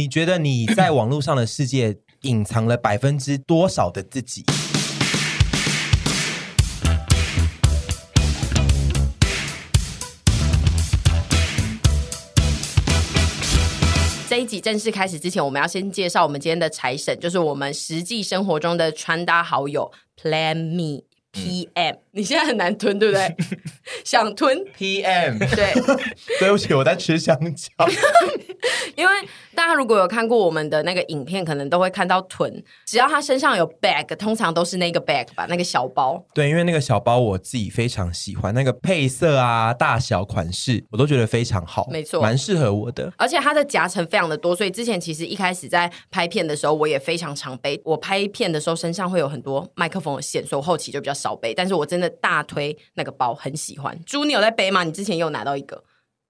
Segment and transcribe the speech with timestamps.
[0.00, 1.94] 你觉得你在网络上的世界
[2.24, 4.42] 隐藏了百分之多少的自己？
[14.26, 21.98] 这一集正式开始之前，我们要先介绍我们今天的财神，就是我们实际生活中的穿搭好友 Plan Me PM。
[22.12, 23.36] 你现在很难吞，对不对？
[24.02, 25.38] 想吞 PM？
[25.54, 25.74] 对，
[26.40, 27.68] 对不起，我在吃香蕉。
[28.96, 29.12] 因为
[29.54, 32.62] 大家如果有看过我们的那个影片，可能都会看到臀。
[32.86, 36.24] 只要他身上有 bag，通常都是那个 bag 吧，那个小包。
[36.32, 43.12] 对，因为那个小包我自己非常喜欢，那个配色啊、大小款式，我都觉得非常好，没错，蛮适合我的。
[43.16, 47.80] 而且它的夹层非常的多，所以之前其实一开始在拍片的时候，我也非常常背。
[47.84, 51.52] 我拍片的时候身上会有很多麦克风的线，所以我后期就比较少背。
[51.52, 53.98] 但是我真的大推那个包，很喜欢。
[54.04, 54.84] 猪，你有在背吗？
[54.84, 55.82] 你之前有拿到一个。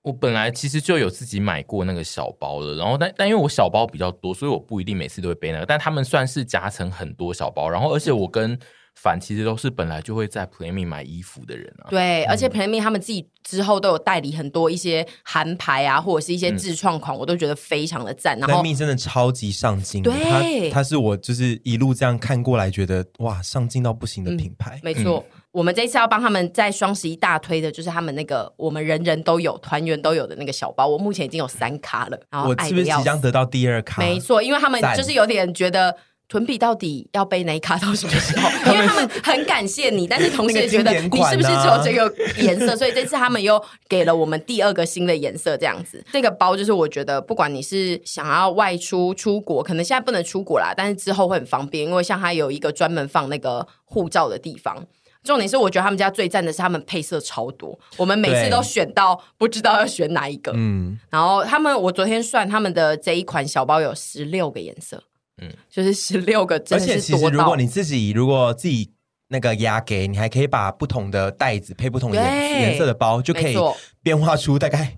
[0.03, 5.67] 我本来其实就有自己买过那个小包的，然后但但因为我小包比较多，所以我不一定每次都会背那个。
[5.67, 8.59] 但他们算是夹层很多小包，然后而且我跟
[8.95, 11.89] 凡其实都是本来就会在 plain-me 买衣服的人啊。
[11.91, 18.39] 对，而且 plain-me 他们自己之后都有代理很多一些韩牌啊，或者是一些自创款，嗯、我都觉得非常的赞。
[18.39, 24.77] 然后 plain-me 真的超级上镜，对，他他是我就是一路这样看过来，觉得哇，上镜到不行的品牌。
[24.77, 25.25] 嗯、没错。
[25.35, 30.87] 嗯我们这一次要帮他们在双十一大推的，就是他们那个我们人人都有、团员都有的那个小包。
[30.87, 34.01] 我目前已经有三卡了，然后我是不是即将得到第二卡？
[34.01, 35.97] 没错，因为他们就是有点觉得
[36.29, 38.49] 囤比到底要背哪一卡到什么时候？
[38.73, 42.77] 因为他们很感谢你，但是同时也觉得你是不是只有这个颜色？
[42.77, 46.05] 所以这次他们又给了我们第二个新的颜色，这样子。
[46.13, 54.87] 这个包就是我觉得，不管你是想要外出出国，可能现在不能出国啦，但是之后会很方便，因为像它有一个专门放那个护照的地方。
[55.23, 60.53] 重点是，我觉得他们家最赞的是他们配色超多，我们每次都选到不知道要选哪一个。
[60.55, 65.03] 嗯，然后他们，我昨天算他们的这一款小包有十六个颜色，
[65.43, 66.95] 嗯，就是十六个真的是多。
[66.95, 68.91] 而且其实如果你自己如果自己
[69.29, 73.57] 那个压给，你还可以把不同的袋子配不同颜颜色的包，就可以
[74.03, 74.97] 变化出大概。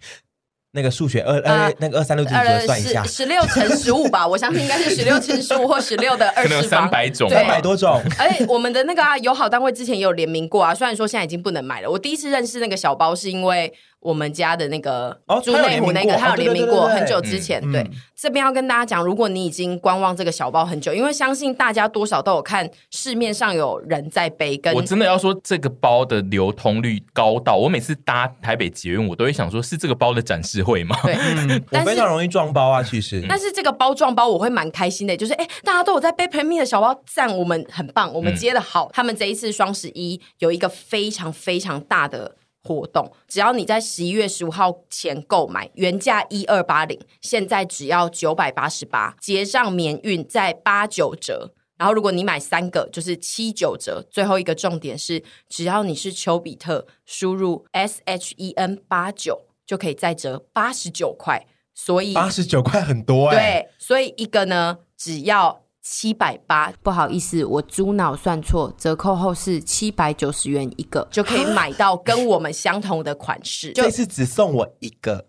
[0.73, 8.01] 那个数学二二、呃、那个二三六自己算一下，十六乘十五吧，我相信应该是十六乘十五或十六的二十方，三百种，三百多种。
[8.19, 11.91] 而且我们的那个、啊、友好单位之前也有联名过啊，虽然说现在已经不能买了。
[11.91, 13.73] 我第一次认识那个小包是因为。
[14.03, 17.63] 我们家的那个朱内湖那个，他有联名过很久之前。
[17.71, 24.57] 对，这边要跟大家讲，如果你已经观望这个小包很久，因为相信大家多少都有看市面上有人在背。
[24.57, 30.97] 跟我真的要说，这个包的流通率高到我每次搭台北捷运，我都会想说，是这个包的展示会吗？
[31.05, 31.15] 对，
[31.71, 33.25] 我非常容易撞包啊，其实。
[33.29, 38.91] 但是这个包撞包，我会蛮开心的，就是哎，大家都有在背 plain-me 的小包，赞我们很棒，我们接的好。
[38.93, 42.37] 他们这一次双十一有一个非常非常大的。
[42.65, 51.53] 活动，只要你在十一月十五号前购买，原价一二八零，现在只要九百八十八，结账免运再八九折。
[51.77, 54.07] 然后如果你买三个，就是七九折。
[54.11, 61.45] 最后一个重点是，只要你是丘比特，输入 S H E N 八九就可以再折八十九块。
[61.75, 63.63] 所以八十九块很多哎、欸。
[63.63, 65.63] 对，所以一个呢，只要。
[65.83, 73.73] 七百八，不好意思，我猪脑算错，折扣后是七百九十元一个， 就可以买到跟我们相同的款式。
[73.75, 75.27] 这次只送我一个。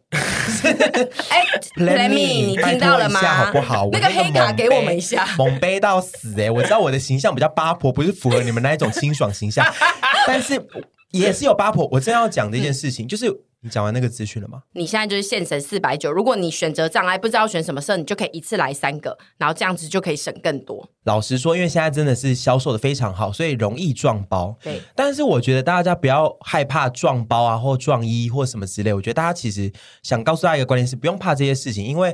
[1.30, 1.44] 哎
[1.76, 3.20] ，plain-me，你听到了吗？
[3.20, 3.90] 好不好？
[3.92, 5.28] 那个黑卡给我们一下。
[5.38, 6.52] 猛背到死哎、欸！
[6.52, 9.66] 我知道我的形象比较八婆，不是符合你们那一种清爽形象，
[10.28, 10.64] 但是
[11.10, 11.88] 也是有八婆。
[11.92, 13.44] 我正要讲的一件事情就是。
[13.64, 14.62] 你讲完那个资讯了吗？
[14.74, 20.86] 你现在就是现省四百九，如果你选择障碍不知道选什么色，你就可以一次来三个，然后这样子就可以省更多。
[21.06, 24.54] 老实说，因为现在真的是销售的非常好，所以容易撞包。
[24.62, 28.94] 对，但是我觉得大家不要害怕撞包啊，或撞衣或什么之类。
[28.94, 32.14] 我觉得大家其实想告诉大家一个观念是，不用怕这些事情，因为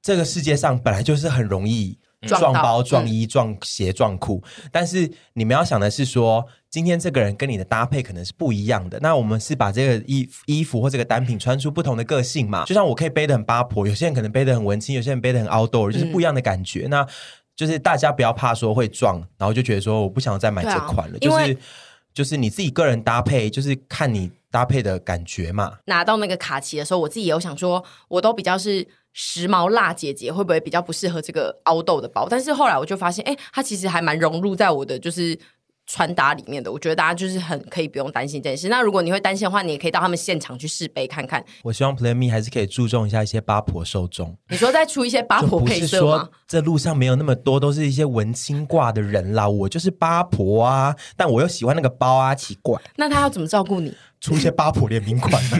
[0.00, 1.98] 这个世界上本来就是很容易。
[2.26, 4.42] 撞包、撞衣、撞鞋、撞裤，
[4.72, 8.98] 但是你们要想的是说，今天这个人跟你的搭配可能是不一样的。
[9.00, 12.64] 那我们是把这个衣衣服或这个单品穿出不同的个性嘛？
[12.64, 16.86] 就像我可以背得很八婆，有些人可能背得很文青，有些人背得很 outdoor，就是不一样的感觉。
[16.86, 17.06] 嗯、那
[17.56, 21.56] 就是大家不要怕说会撞，然后就觉得说我不想再买这款了，啊、就是
[22.12, 25.78] 就是你自己个人搭配，就是看你搭配的感觉嘛。
[25.86, 28.86] 拿到那个卡其的时候，我自己也有想说，我都比较是。
[29.16, 32.26] 时髦辣姐姐会不会比较不适合这个凹豆的包？
[32.28, 35.38] 但是后来我就发现，哎，它其实还蛮融入在我的就是
[35.86, 36.72] 穿搭里面的。
[36.72, 38.68] 我觉得大家就是很可以不用担心这件事。
[38.68, 41.44] 那如果你会担心的话，你也可以到他们现场去试背看看。
[41.62, 44.36] 我希望 plain-me 还是可以注重一下一些八婆受众。
[44.48, 46.28] 你说再出一些八婆配色吗？
[46.48, 52.82] 这路上没有那么多都是一些文青挂的人啦，我就是八婆啊，但我又喜欢那个包啊，奇怪。
[52.96, 53.94] 那他要怎么照顾你？
[54.24, 55.38] 出一些巴普联名款？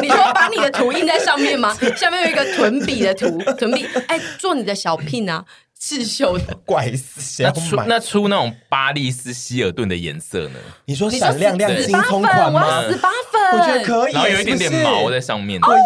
[0.00, 1.76] 你说把你的图印在上面吗？
[1.98, 5.44] 下面有一个臀比的图，臀比哎，做你的小聘啊。
[5.80, 10.58] 刺绣的 怪死，那出那出那种巴利斯希尔顿的颜色呢？
[10.84, 12.82] 你说闪亮亮金葱款吗？
[12.82, 15.58] 十八粉，我觉得可以，然后有一点点毛在上面。
[15.62, 15.78] 我要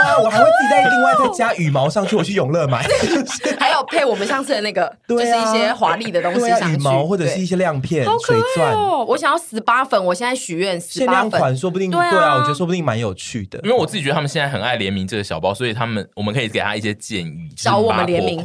[0.00, 2.16] 啊，我还会自己再另外再加羽毛上去。
[2.16, 2.82] 我去永乐买，
[3.60, 8.74] 还有配我们上次的那个， 就是一些华丽的东西上去，羽毛或者是一些亮片、水钻。
[9.06, 13.60] 我想要十八粉，我现在许愿十八粉，款说不定对啊，我觉得说不定蛮有趣的。
[13.64, 18.42] 因为我自己觉得他们现在很爱联名这个小包，所以他们我们可以给他一些建议，找我们联名。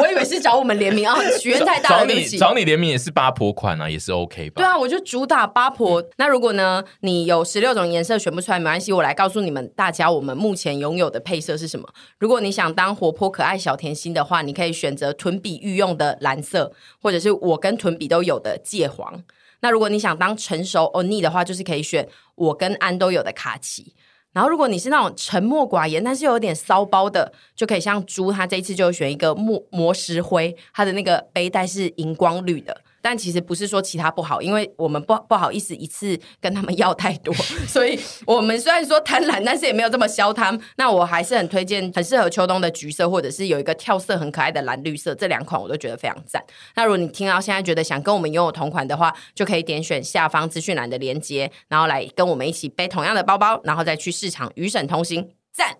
[0.00, 1.98] 我以为是找我们联名啊， 许愿太大了。
[1.98, 4.62] 找你找你联名也是八婆款啊，也是 OK 吧？
[4.62, 6.02] 对啊，我就主打八婆。
[6.16, 11.88] 那如果呢，你有十六种颜色选不出来没关系，我来告诉你们大家，我们目前拥有的配色是什么。
[12.18, 16.72] 如果你想当活泼可爱小甜心的话，你可以选择臀比御用的蓝色，
[17.02, 19.22] 或者是我跟臀比都有的芥黄。
[19.62, 23.94] 那如果你想当成熟欧尼的话，就是可以选我跟安都有的卡其。
[24.32, 32.80] 然后，如果你是那种沉默寡言，但是又有点骚包的，就可以像猪，他这一次就选一个磨磨石灰，它的那个背带是荧光绿的。
[33.02, 37.34] 但其实不是说其他不好，因为我们不不好意思一次跟他们要太多，
[37.66, 40.58] 所以我们虽然说贪婪，但是也没有这么消贪。
[40.76, 46.42] 那我还是很推荐，很适合秋冬的橘色，或者是有一个跳色很可爱的蓝绿色，这两款我都觉得非常赞。
[46.74, 55.30] 那如果你听到现在觉得想跟我们拥有同款的话，就可以点选下方资讯栏的链接，然后来跟我们一起背同样的包包，然后再去市场与省同行。
[55.52, 55.76] 赞！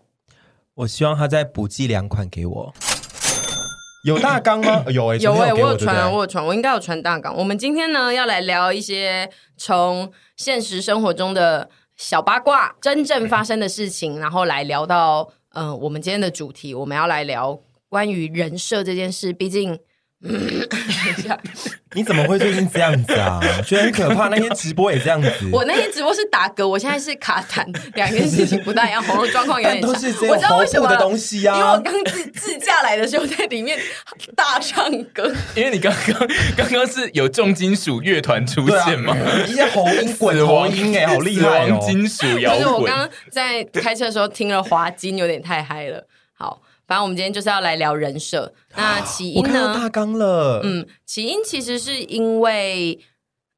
[0.74, 2.74] 我希望他再补寄两款给我。
[4.04, 4.84] 有大纲吗？
[4.92, 7.36] 有诶、欸，有诶、欸，我有传，我有传，我应该有传大纲。
[7.36, 19.32] 我们今天呢，要来聊一些从现实生活中的小八卦，真正发生的事情，然后来聊到，嗯、呃，我们今天的主题，我们要来聊关于人设这件事。
[19.32, 19.78] 毕竟。
[20.22, 21.38] 嗯，等一下，
[21.94, 23.40] 你怎么会最近这样子啊？
[23.66, 24.28] 觉得很可怕。
[24.28, 25.30] 那天直播也这样子。
[25.50, 27.64] 我那天直播是打嗝，我现在是卡痰，
[27.94, 29.88] 两件事情不大一样，喉咙状况有点像。
[29.90, 31.56] 都是这种喉部的东西啊。
[31.56, 33.78] 因为我刚自自驾来的时候在里面
[34.36, 35.32] 大唱歌。
[35.56, 39.16] 因为你刚刚刚刚是有重金属乐团出现吗？
[39.16, 41.78] 啊、一些喉音 滚喉音哎，好厉害哦！
[41.80, 42.60] 金属摇滚。
[42.62, 46.06] 就是我刚刚在开车的时候听了滑金，有点太嗨了。
[46.34, 46.60] 好。
[46.90, 48.52] 反正我们今天就是要来聊人设。
[48.74, 49.72] 那起因呢？
[49.72, 50.60] 大纲了。
[50.64, 52.98] 嗯，起因其实是因为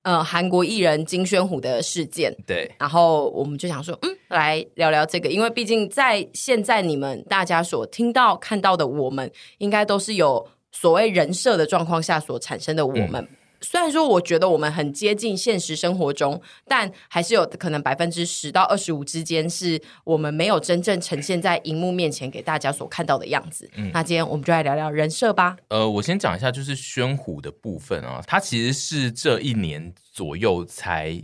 [0.03, 2.37] 呃韩国艺人金宣虎的事件。
[2.47, 2.71] 对。
[2.79, 13.15] 然后我们就想说，嗯，来聊聊这个，因为毕竟在现在你们大家所听到看到的，我们应该都是有所谓人设的状况下所产生的我们。
[13.15, 13.29] 嗯
[13.63, 23.71] 虽然说我觉得我们很接近现实生活中，但还是有可能百分之十到二十五之间是我们没有真正呈现在荧幕面前给大家所看到的样子。
[23.77, 25.57] 嗯，那今天我们就来聊聊人设吧。
[25.69, 31.23] 呃，我先讲一下，就是宣虎的部分啊，他其实是这一年左右才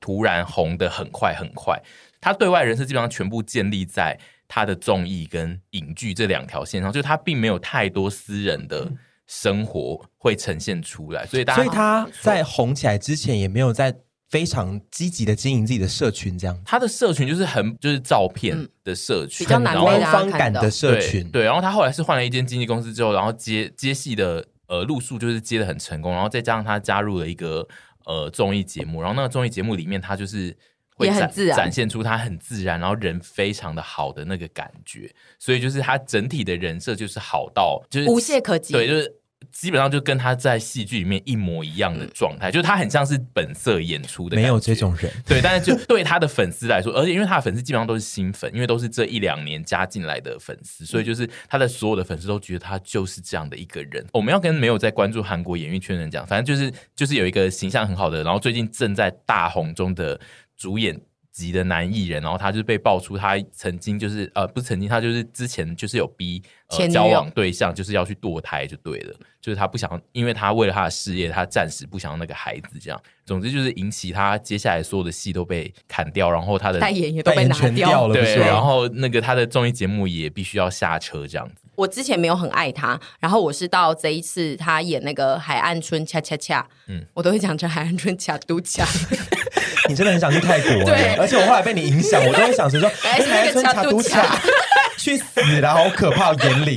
[0.00, 1.82] 突然红的很快很快。
[2.20, 8.84] 他对外人设基本上全部建立在他的综艺跟影剧这两条线上，就他并没有太多私人的。
[8.84, 8.98] 嗯
[9.32, 13.96] 生活会呈现出来，所以大家，所以他在红起来之前也没有在
[14.28, 16.60] 非常积极的经营自己的社群，这样。
[16.66, 21.22] 他的社群就是很就是照片的社群，嗯、比较难官方感的社群。
[21.30, 27.64] 对，对，然后他后来是换了一间经纪公司之后，然后接接戏的呃路数就是接的很成功，然后再加上他加入了一个
[28.06, 30.56] 呃综艺节目，然后那个综艺节目里面他就是。
[30.96, 39.10] 会展展现出他很自然，然后人非常的好的那个感觉，所以就是他整体的人设就是好到就是无懈可击，对，就是
[39.52, 54.06] 基本上就跟他在戏剧里面一模一样的状态，嗯、就是他很像是本色演出的，没有这种人，对，但是就 对他的粉丝来说，而且因为他的粉丝基本上都是新粉，因为都是这一两年加进来的粉丝，所以就是他的所有的粉丝都觉得他就是这样的一个人。
[54.12, 60.20] 我们要跟没有在关注韩国演艺圈的人讲，反正就是就是有一个形象很好的，然后最近正在大红中的。
[60.60, 61.00] 主演
[61.40, 73.02] 级的男艺人，然后他就被爆出他曾经就是呃不是曾经，他就是之前就是有逼、呃、交往对象就是要去堕胎就对了，就是他不想，因为他为了他的事业，他暂时不想要那个孩子这样。
[73.24, 81.62] 总之就是引起他接下来所有的戏都被砍掉，然后他的代言也都被拿掉，掉了，对，然后那个他的综艺节目也必须要下车这样子。
[81.76, 88.84] 我之前没有很爱他，然后我是到这一次他演那个海岸村恰恰恰，嗯，我都会讲成海岸村恰都恰。
[89.90, 94.40] 你真的很想去泰国，对，而且我后来被你影响，我都会想着说， 哎，海岸村恰都恰，
[94.96, 96.76] 去死了，好可怕， 言灵。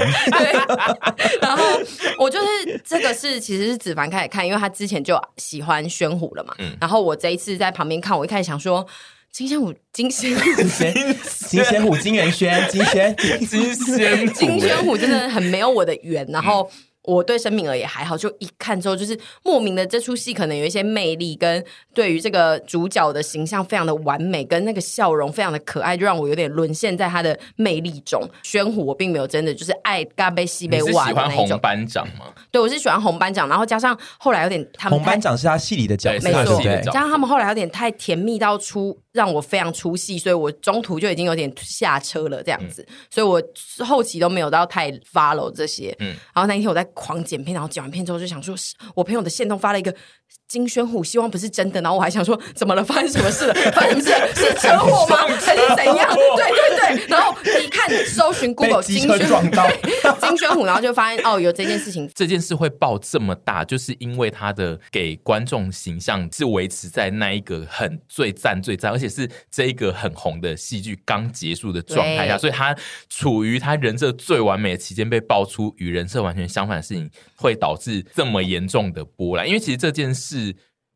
[1.39, 1.63] 然后
[2.17, 8.85] 我就是这个是其实是子凡开始看，因为他之前就喜欢宣虎了嘛，嗯，然后我这一次在旁边看，我一开始想说。
[9.33, 10.43] 金仙虎，金宣虎，
[11.49, 16.23] 金虎，金元轩，金仙，金仙，金仙虎真的很没有我的缘。
[16.29, 16.69] 然后
[17.03, 28.21] 我对申敏儿也还好，就一看之后就是莫名的这出戏可能有一些魅力，跟对于这个主角的形象非常的完美，跟那个笑容非常的可爱，就让我有点沦陷在他的魅力中。
[28.41, 31.45] 宣虎我并没有真的就是爱嘎贝西贝瓦的那种。
[31.45, 32.25] 喜欢红班长吗？
[32.51, 43.41] 对，我是喜欢红班长，然后加上后来有点他们红班长是他戏里的角色，没错，对，加上他们后来有点太甜蜜到出让我非常出戏，所以我中途就已经有点下车了这样子，嗯、所以我
[43.85, 45.93] 后期都没有到太 follow 这些。
[45.99, 48.55] 嗯，然后那一天我在狂剪片，然后剪完片之后就想说，
[48.95, 49.93] 我朋友的线都发了一个。
[50.47, 52.83] 金宣虎希望不是真的，然后我还想说，怎么了？
[52.83, 53.53] 发生什么事了？
[53.73, 54.45] 发生什么事？
[54.45, 55.17] 是车祸吗？
[55.41, 56.07] 还是怎样？
[56.35, 57.07] 对对对。
[57.07, 59.49] 然后一看搜寻 Google 金宣虎，
[60.21, 62.07] 金宣虎，然后就发现哦，有这件事情。
[62.13, 72.75] 这件事会爆这么大，就是因为他的给观众形象是维持在那一个很最赞最赞，而且是这一个很红的戏剧刚结束的状态下，所以他
[73.09, 79.47] 处于他人设最完美的期间被爆出与人设完全相反的事情，会导致这么严重的波澜。
[79.47, 80.42] 因为其实这件事。
[80.43, 80.55] 是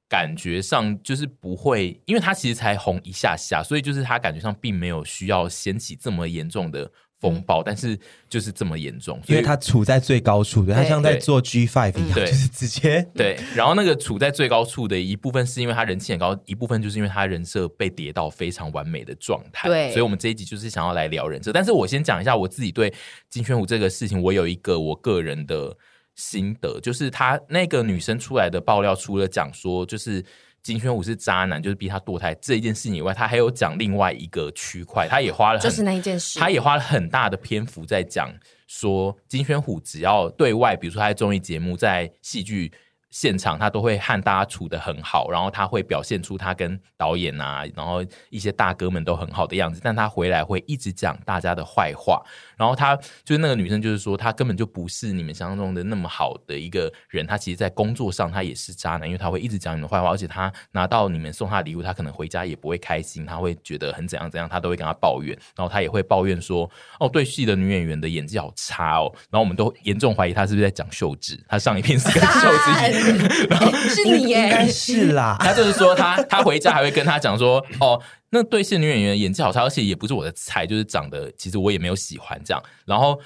[0.09, 6.89] 感觉上就是不会，因为他其实才红一下下，所以就是他感觉上并没有需要掀起这么严重的
[7.19, 7.99] 风暴，嗯、但是
[8.29, 13.37] 就是这么严重，因为他处在最高处的，他像在做 G Five 一样，就是直接 对。
[13.53, 19.67] 然后那个处在最高处的一部分是因为他人气很高，一部分就是因为他人设被叠到非常完美的状态。
[19.67, 22.93] 对，所以我们这一集就是想要来聊人设，但是我先讲一下我自己对
[23.29, 25.75] 金宣虎这个事情，我有一个我个人的。
[26.17, 30.21] 心得就是，他那个女生出来的爆料，除了讲说就是
[30.61, 38.29] 金宣虎是渣男，就是逼他堕胎这一件事情以外，他还有讲另外一个区块，他也花了就是那一件事，他也花了很大的篇幅在讲
[38.67, 42.69] 说金宣虎只要对外，比如说他在综艺节目，在戏剧。
[43.09, 49.79] 现场他都会和大家处得很好，然后他会表现出他跟导演啊，然后一些大哥们都很好的样子。
[49.83, 52.21] 但他回来会一直讲大家的坏话，
[52.57, 57.25] 然后他就是那个女生，就是说他根本就不是你们想象中的那么好的一个人。
[57.25, 65.37] 他其实，在工作上他也是渣男，因为他会一直讲你们坏话，而且他拿到你们送他的礼物，他可能回家也不会开心，他会觉得很怎样怎样，他都会跟他抱怨。
[65.55, 71.37] 然后他也会抱怨说：“哦，对戏的女演员的演技好差哦。”然后我们都严重怀疑他是不是在讲秀智。
[71.47, 73.06] 他上一篇是跟秀智。
[73.49, 75.37] 然后是你耶，应该是啦。
[75.41, 82.63] 他就是说他，他他回家还会跟他讲说，哦，那对戏女演员演技好差，而且也不是我的菜，就是长得其实我也没有喜欢这样。
[82.85, 83.19] 然后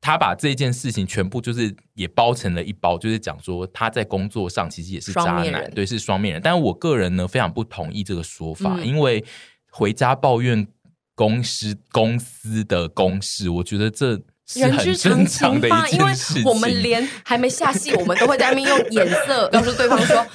[0.00, 6.42] 他把这件事情全部就是也包成了一包，就是讲说他在工作上其实也是渣男，对，是双面人。
[6.42, 9.24] 但是我个人呢非常不同意这个说法，嗯、因为
[9.70, 10.66] 回家抱怨
[11.14, 14.20] 公司公司的公事，我觉得这。
[14.54, 16.12] 人之常情吧，因为
[16.44, 20.26] 我们连还没下戏，我们都会在那边用眼色告诉对方说，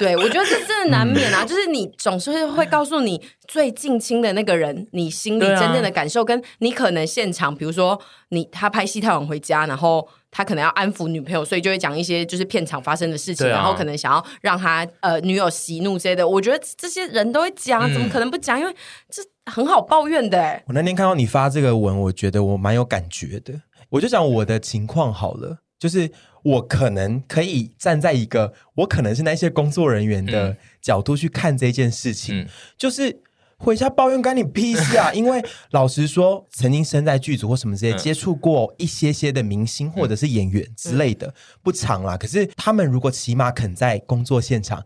[0.00, 8.00] 对，我觉得这真的难免啊，就是你总是会告诉你最近亲的那个人，你心里真正的感受，跟你可能现场，比如说
[8.30, 16.26] 你他拍戏太晚回家，然后他可能要安抚女朋友，所以就会讲一些就是片场发生的事情，然后可能想要让他呃女友息怒之类的。
[16.26, 18.58] 我觉得这些人都会讲，怎么可能不讲？
[18.58, 18.74] 因为
[19.08, 19.22] 这。
[19.46, 20.62] 很好抱怨的哎！
[20.66, 23.52] 我那天看到你发这个文，我觉得我蛮有感觉的。
[23.88, 26.10] 我就讲我的情况好了，就是
[26.44, 33.20] 我可能可以站在一个我可能是那些工作人员的角度去看这件事情，嗯、就是
[33.58, 35.12] 回家抱怨干你屁事啊！
[35.14, 42.16] 因为老实说，曾经身在剧组或什么之类，接触过一些些的明星或者是演员之类的，不长啦。
[42.16, 44.84] 可是他们如果起码肯在工作现场。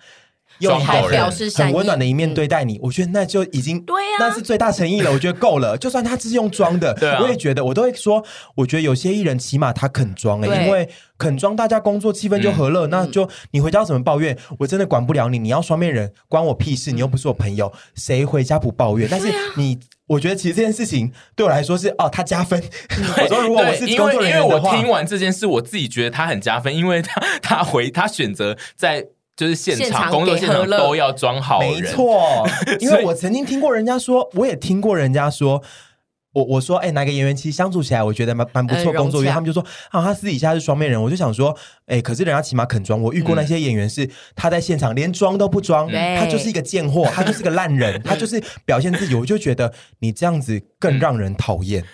[0.60, 1.22] 用好人
[1.54, 5.12] 很温暖的一面对待你，我觉得那就已经对呀，那是最大诚意了。
[5.12, 12.86] 我觉得够了， 就算他是用装的， 我也觉得，我都会说，我觉得有些艺人起码他肯装哎，因为肯装，大家工作气氛就和乐。
[12.86, 14.36] 那就你回家怎么抱怨？
[14.58, 16.92] 我真的管不了你，你要双面人，关我屁事！
[16.92, 19.08] 你又不是我朋友，谁回家不抱怨？
[19.10, 22.62] 但是你，我觉得其实这件事情对我来说是哦，他加分。
[23.22, 29.06] 我说如果我是工作人员的话，我听完这件事，我自己觉得他很加分，因为他他回他选择在。
[29.36, 32.48] 就是现场工作现场都要装好人，没错。
[32.80, 35.62] 因为我曾经听过人家说，我也听过人家说，
[36.32, 41.02] 我我说，哎、欸，哪个演员其实相处起来，我觉得蛮蛮不错，工作，因为他们就说啊，他私底下是双面人。
[41.02, 41.50] 我就想说，
[41.86, 43.00] 哎、欸，可是人家起码肯装。
[43.00, 49.14] 我遇过那些演员是他在现场连装都不装，嗯、他就是一个贱货，他就是个烂人，他就是表现自己。
[49.14, 51.82] 我就觉得你这样子更让人讨厌。
[51.82, 51.86] 嗯，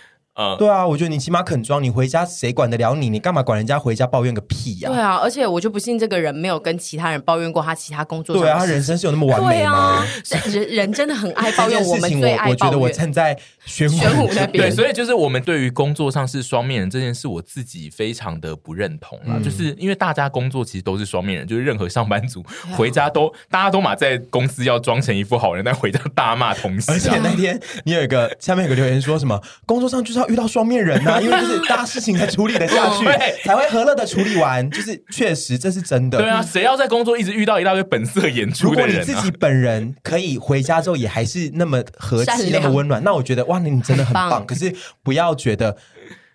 [0.59, 3.11] 对啊，我觉得你起码肯装，你回家谁管得了你？
[3.11, 4.91] 你干嘛管人家回家抱怨个屁呀？
[4.91, 8.37] 对啊，而且我就不信这个人没有跟其他人抱怨过他其他工作。
[8.37, 10.03] 对啊，他人生是有那么完美吗？
[10.51, 12.51] 人人真的很爱抱怨，我们最爱抱怨。
[12.51, 19.39] 我觉得我站在玄武那边，对，所以就是我们对于工作上是双面人这件事，我自己非常的不认同啊。
[19.45, 22.43] 就是因为大家工作其实都是双面人，就是任何上班族
[22.77, 26.91] 回家都大家都嘛在公司要装成一副好人，但回家大骂同事。
[26.91, 33.05] 而且那天你有一个下面有个留言说什么工作上就是要遇到双面人呐、啊， 因为就是大家事情才处理得下去，
[33.45, 34.69] 才会和乐的处理完。
[34.71, 36.19] 就是确实这是真的。
[36.19, 39.01] 对啊，谁要在工作一直遇到一大堆本色演出的人、啊？
[39.01, 44.31] 如果你自己本人可以回家之后也还是那么和气、那么温暖，那我觉得哇，你真的很棒。
[44.31, 45.77] 棒可是不要觉得。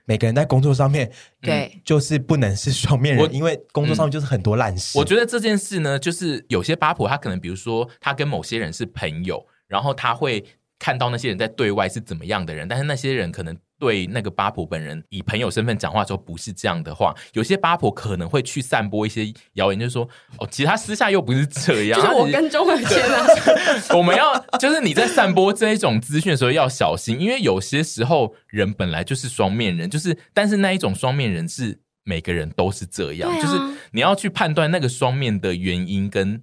[0.09, 5.01] 每个人在工作上面，对、嗯，就是不能是双面人，因为工作上面就是很多烂事、嗯。
[5.01, 10.41] 我觉得这件事呢，就是有些八婆，他可能比如说他跟某些人是朋友，然后他会
[10.79, 13.57] 看到那些人在对外是怎么样的人，但是那些人可能。
[13.79, 20.01] 对那个八婆本人以朋友身份讲话时候不是这样的话，有些八婆可能会去散播一些谣言，就是说
[20.39, 22.01] 哦，其实他私下又不是这样。
[22.01, 23.27] 就是我跟钟伟谦啊，
[23.95, 33.59] 我们要就是你在散播这一种资讯的时候要小心，因为有些时候人本来就是双面人，就是但是那一种双面人是每个人都是这样，啊、就是
[33.91, 36.41] 你要去判断那个双面的原因跟。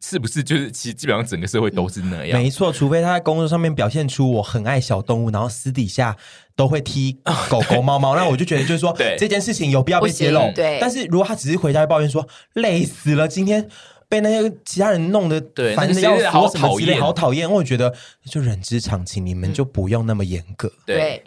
[0.00, 2.40] 是不是就是其实基本上整个社会都是那样？
[2.40, 6.16] 没错，除非他在工作上面表现出我很爱小动物，然后私底下
[6.54, 10.52] 都会踢狗狗猫猫， 那我就觉得就是说这件事情有必要被揭露。
[10.54, 13.68] 对，但是如果他只是回家抱怨说累死了，今天
[14.08, 15.40] 被那些其他人弄得
[15.74, 20.70] 烦的要死，好讨厌，好讨厌，我觉得就人之常情，你们就不用那么严格。
[20.84, 20.96] 对。
[20.96, 21.22] 对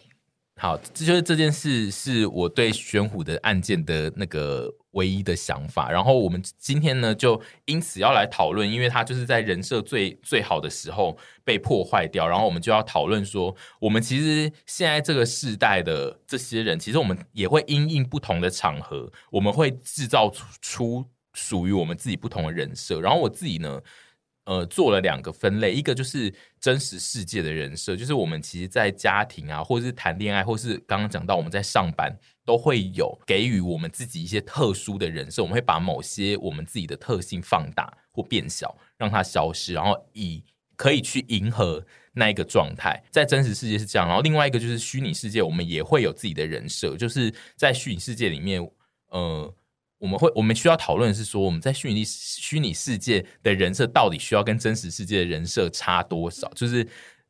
[0.61, 5.91] 好，这就是这件事是我对玄虎的案件的那个唯一的想法。
[5.91, 12.27] 然后我们今天呢，就因此要来讨论，因为他就是在人设最最好的时候被破坏掉。
[12.27, 20.31] 然后我们就要讨论说，我们其实现在这个世代的这些人，其实我们也会因应不同的场合，我们会制造
[20.61, 22.99] 出属于我们自己不同的人设。
[22.99, 23.81] 然后我自己呢。
[24.45, 32.11] 呃，做了两个分类，一个就是真实世界的人设，就是我们其实，在家庭啊，或者是谈恋爱，或是刚刚讲到我们在上班，
[32.49, 40.43] 都会有给予我们自己一些特殊的人设，我们会把某些我们自己的特性放大或变小，让它消失，然后以
[40.75, 42.99] 可以去迎合那一个状态。
[43.11, 48.67] 在真实世界是这样，然后另外一个就是虚拟世界，我们也会有自己的人设，就是在虚拟世界里面，
[49.09, 49.53] 呃。
[49.99, 56.49] 我们会，我们需要讨论的是说，我们在虚拟虚拟世界的人设到底需要跟真实世界的人设差多少？
[56.55, 56.87] 就是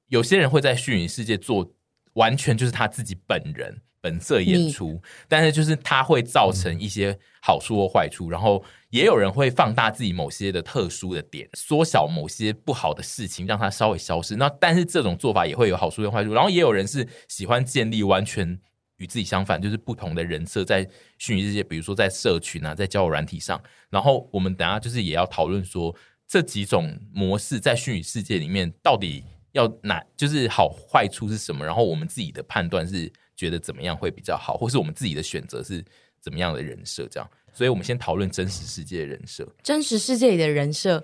[0.09, 1.67] 有些人会在虚拟世界做
[2.13, 8.29] 完全就是他自己本人本色演出，但是就是它会造成一些好处或坏处。
[8.29, 14.35] 然后也有人会放大自己某些的特殊的点，缩小某些不好的事情，让它稍微消失。
[14.35, 16.33] 那但是这种做法也会有好处跟坏处。
[16.33, 18.59] 然后也有人是喜欢建立完全。
[19.01, 20.85] 与自己相反，就是不同的人设在
[21.18, 23.57] 虚拟世界，比如说在社群啊，在交友软体上。
[23.90, 25.96] 然后我们等下就是也要讨论说，
[26.27, 31.66] 这几种模式在虚拟世界里面到底要哪，就是好坏处是什么？
[31.66, 35.81] 然后我们自己的判断是觉得怎么样会比较好，或是我们自己的选择是
[36.21, 37.07] 怎么样的人设？
[37.09, 39.47] 这样，所以我们先讨论真实世界的人设。
[39.63, 41.01] 真实世界里的人设，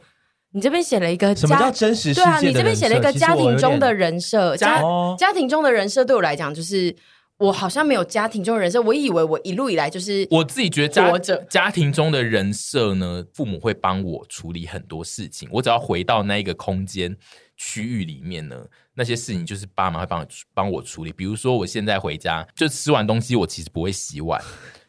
[0.51, 2.21] 你这边写了一个什么叫真实世界？
[2.21, 4.81] 对啊，你这边写了一个家庭中的人设，家
[5.17, 6.93] 家庭中的人设对我来讲就是。
[7.37, 17.13] 我好像没有家庭中的人设，我以为我一路以来就是我自己觉得家家庭中的人设呢，父母会帮我处理很多事情，我只要回到那一个空间
[17.57, 18.55] 区域里面呢，
[18.93, 21.11] 那些事情就是爸妈会帮我帮我处理。
[21.11, 24.41] 比如说我现在回家就吃完东西，我其实不会洗碗，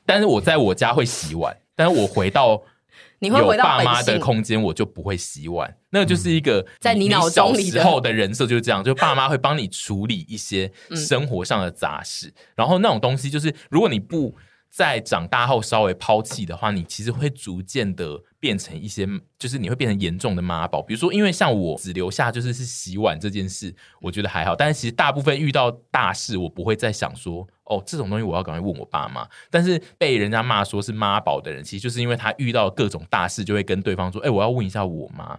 [0.04, 2.62] 但是我在我家会洗碗，但是我回到。
[3.18, 5.74] 你会回到爸妈的空间，我就不会洗碗。
[5.88, 12.32] 那个就是一个在你脑中里时候的人设就是这样，就爸妈会帮你处理一些生活上的杂事。
[12.54, 14.34] 然后那种东西就是，如果你不
[14.68, 20.82] 在长大后稍微抛弃的话，你其实会逐渐的变成一些，就是你会变成严重的妈宝。
[20.82, 24.54] 比如说，因为像我只留下就是是洗碗这件事，我觉得还好。
[24.54, 27.46] 但是其实大部分遇到大事，我不会再想说。
[27.68, 29.26] 哦，这种东西我要赶快问我爸妈。
[29.50, 35.36] 但是被人家骂说是妈宝的人，其实就是因为他遇到各种大事，就会跟对方说：“哎，我要问一下我妈，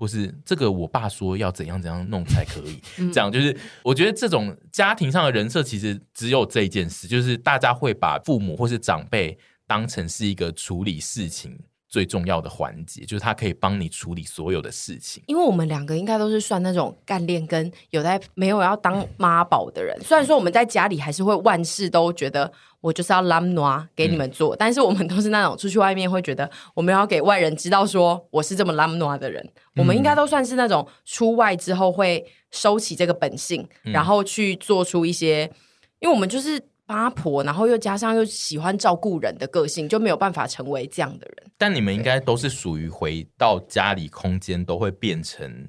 [0.00, 2.80] 或是这个我爸说要怎样怎样弄才可以。
[3.12, 11.58] ”这样就是我觉得这种家庭上的人设，其实只有这一件事，就是大家会把父母或是长辈当成是一个处理事情。
[11.90, 19.98] 最重要的环节就是他可以帮你处理所有的事情，因为我们两个应该都是算那种干练跟有在没有要当妈宝的人。
[20.00, 22.50] 虽然说我们在家里还是会万事都觉得
[22.80, 29.44] 我就是要懒惰给你们做，嗯，但是我们都是那种出去外面会觉得我们要给外人知道说我是这么懒惰的人。
[29.74, 35.50] 我们应该都算是那种出外之后会收起这个本性，嗯，然后去做出一些，
[35.98, 36.62] 因为我们就是。
[36.90, 41.48] 八婆，然后又加上又喜欢照顾人的个性，就没有办法成为这样的人。
[41.56, 45.68] 但你们应该都是属于回到家里空间都会变成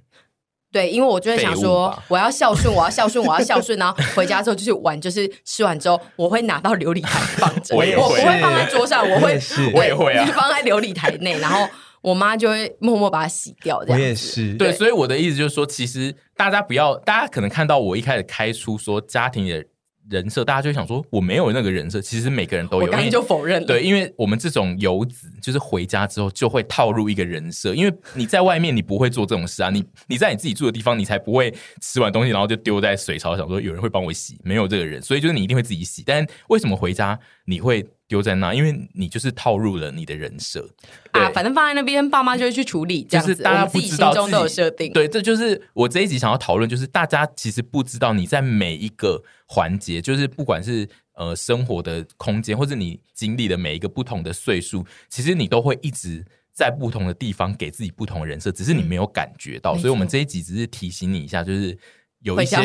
[0.71, 9.39] 对，因为我就会想说，我要孝顺，我要孝顺，我要孝顺，然后回家之后就是玩，就是吃完之后我会拿到琉璃台放着，我，我不会放在桌上，我会
[9.75, 11.69] 我也会啊，放在琉璃台内，然后
[12.01, 13.83] 我妈就会默默把它洗掉。
[13.83, 19.63] 这样我也是对，所以我的意思就是说，其实大家不要，大家可能看到我一开始开出说家庭的。
[20.09, 22.01] 人设，大家就会想说我没有那个人设。
[22.01, 23.67] 其实每个人都有，我刚才就否认了。
[23.67, 27.73] 对，因为我们这种游子，就是回家之后就会套入一个人设。
[27.73, 29.69] 因为你在外面，你不会做这种事啊。
[29.69, 34.39] 你你在你自己住的地方，你才不会吃完东西然后就丢在水槽，想说有人会帮我洗。
[34.43, 36.03] 没有这个人，所以就是你一定会自己洗。
[36.05, 37.17] 但为什么回家
[37.51, 38.53] 你会丢在那？
[38.53, 40.69] 因为你就是套入了你的人设
[41.11, 41.29] 啊。
[41.31, 43.03] 反正放在那边，爸妈就会去处理。
[43.03, 44.93] 这样子，就是大家不知道自己，心中都有设定。
[44.93, 49.21] 对，这就是我这一集想要讨论，就是大家其实不知道你在每一个。
[49.53, 59.75] 环节就是不管是呃生活的空间，或者你经历的每一个不同的岁数，其实你都会一直在不同的地方给自己不同的人设，只是你没有感觉到。
[59.75, 61.77] 嗯、所以，我们这一集只是提醒你一下，就是
[62.21, 62.55] 有一些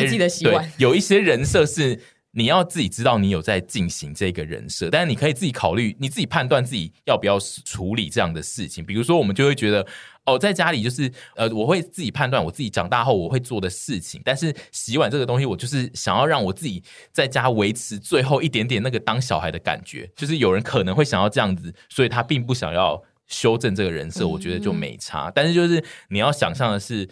[0.45, 1.99] 对 有一些人设是
[2.31, 8.85] 你要自己知道你有在进行这个人设，但是你可以自己考虑，你自己判断自己要不要处理这样的事情。
[8.85, 9.85] 比如说，我们就会觉得。
[10.27, 14.21] 哦，在家里就是呃，我会自己判断我自己长大后我会做的事情。
[14.25, 20.11] 但是洗碗这个东西，我就是想要让我自己在家维持最后一点点那个当小孩的感觉。
[20.17, 25.31] 就是有人可能会想要这样子，所以他并不想要修正这个人设，我觉得就没差。
[25.33, 27.07] 但是就是你要想象的是，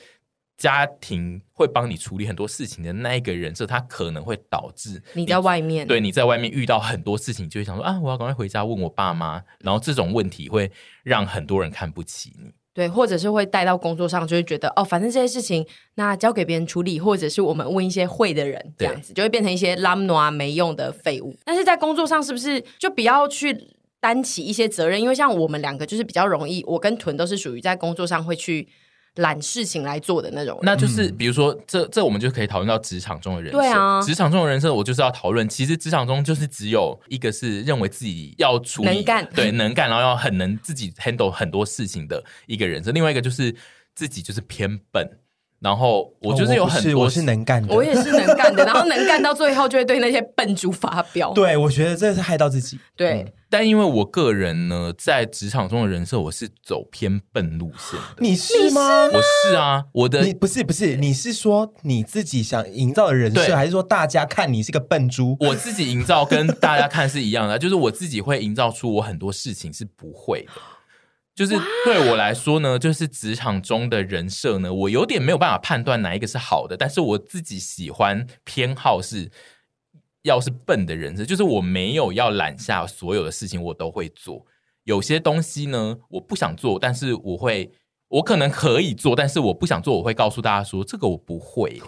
[0.58, 9.44] 家庭会帮你处理很多事情的那一个人设，他可能会导致你，你在外面，对，你在外面遇到很多事情，就会想说啊，我要赶快回家问我爸妈。
[9.60, 10.72] 然后这种问题会
[11.04, 12.54] 让很多人看不起你。
[12.74, 15.65] 对，或者是会带到工作上，就会觉得哦，反正这些事情
[15.96, 21.36] 那交给别人处理，或者是我们问一些会的人，这样子就会变成一些拉姆啊没用的废物。
[21.44, 23.58] 但是在工作上，是不是就不要去
[24.00, 25.02] 担起一些责任？
[25.02, 28.68] 因为像我们两个就是比较容易，我跟屯都是属于在工作上会去。
[29.15, 33.58] 揽事情来做的那种，那就是比如说，这这我们就可以讨论到职场中的人设。
[33.58, 35.47] 对啊，职场中的人设，我就是要讨论。
[35.47, 42.91] 其实职场中就是只有一个是认为自己要处理，能干， 对，能干，然后要很能自己 handle 很多事情的一个人设。
[42.91, 43.56] 另外一个就是
[43.93, 45.10] 自己就是偏笨。
[45.60, 48.63] 然后我就是有很多，我是能干的，我也是能干的。
[48.65, 51.32] 然后能干到最后就会对那些笨猪发飙。
[51.34, 52.78] 对，我觉得这是害到自己。
[52.96, 58.18] 对，嗯、但因为我个人呢，在职场中的人设，我是走偏笨路线的。
[58.20, 59.06] 你是吗？
[59.08, 65.36] 我是啊，我的你不是不是，你是说你自己想营造的人设，还是说大家看你是个笨猪？
[65.39, 70.62] 我自己营造跟大家看是一样的，就是我自己会营造出我很多事情是不会的。
[71.36, 79.30] 就是对我来说呢，就是职场中的人设呢，我有点没有办法判断哪一个是好的，但是我自己喜欢偏好是
[80.24, 84.45] 要是笨的人设，就是我没有要揽下所有的事情，我都会做。
[84.86, 87.71] 有些东西呢，我不想做，但是我会，
[88.08, 91.82] 我可能可以做，但是我不想做，我会告诉大家说这个我不会。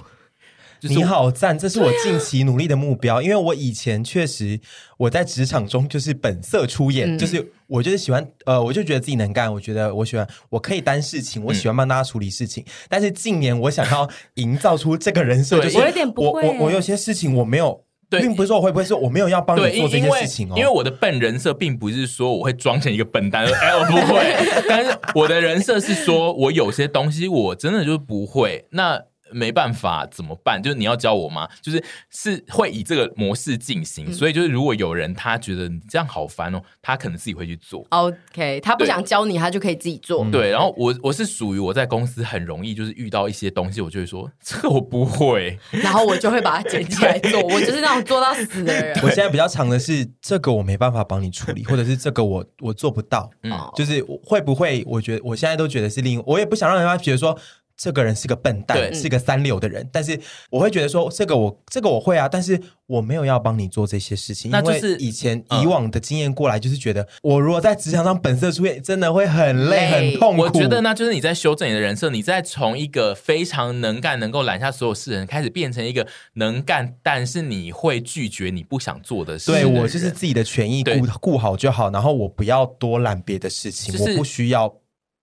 [0.79, 3.19] 就是、你好赞，这是我近期努力的目标。
[3.19, 4.59] 啊、因为我以前确实
[4.97, 12.63] 我在职场中就是本色出演，嗯、就是我就是喜欢呃，我就觉得自己能干，我觉得我喜欢我可以担事情，我喜欢帮大家处理事情。
[12.63, 24.35] 嗯、但是近年我想要营造出这个人设，就是我有点不会我我我有些事情我没有，对并不是说我会不会说我没有要帮你做这件事情哦，因为我的笨人设并不是说我会装成一个笨蛋，哎，我不会。
[24.69, 29.01] 但是我的人设是说我有些东西我真的就不会那。
[29.31, 30.61] 没办法怎么办？
[30.61, 31.47] 就是你要教我吗？
[31.61, 37.85] 就是是会以这个模式进行，嗯、所以就是如果有人他觉得你这样好烦哦，他可能自己会去做。
[37.89, 40.25] OK，他不想教你，他就可以自己做。
[40.31, 47.41] 对，然后我我是属于我在公司很容易就是遇到一些东西，我就会说这个我不会， 然后我就会把它捡起来做。
[47.47, 48.97] 我就是那种做到死的人。
[49.03, 53.29] 我现在比较常的是这个我没办法帮你处理，或者是这个我我做不到。
[53.43, 54.83] 嗯，就是会不会？
[54.87, 57.37] 我觉得我现在都觉得是另，我也不想让人家觉得说。
[57.77, 70.41] 这个人是个笨蛋，是个三流的人，嗯、但是我会觉得说，这个我这个我会啊，但是我没有要帮你做这些事情，那就是以前以往的经验过来，就是觉得、嗯、我如果在职场上本色出演，真的会很累，很痛苦。
[70.41, 79.61] 我觉得那就是你在修正你的人设，你在从一个非常能干、能够揽下所有事的人，开始变成一个能干，但是你会拒绝你不想做的事的。
[79.61, 84.73] 对，我就是自己的权益顾顾好就好，然后我不要多揽别的事情，我不需要。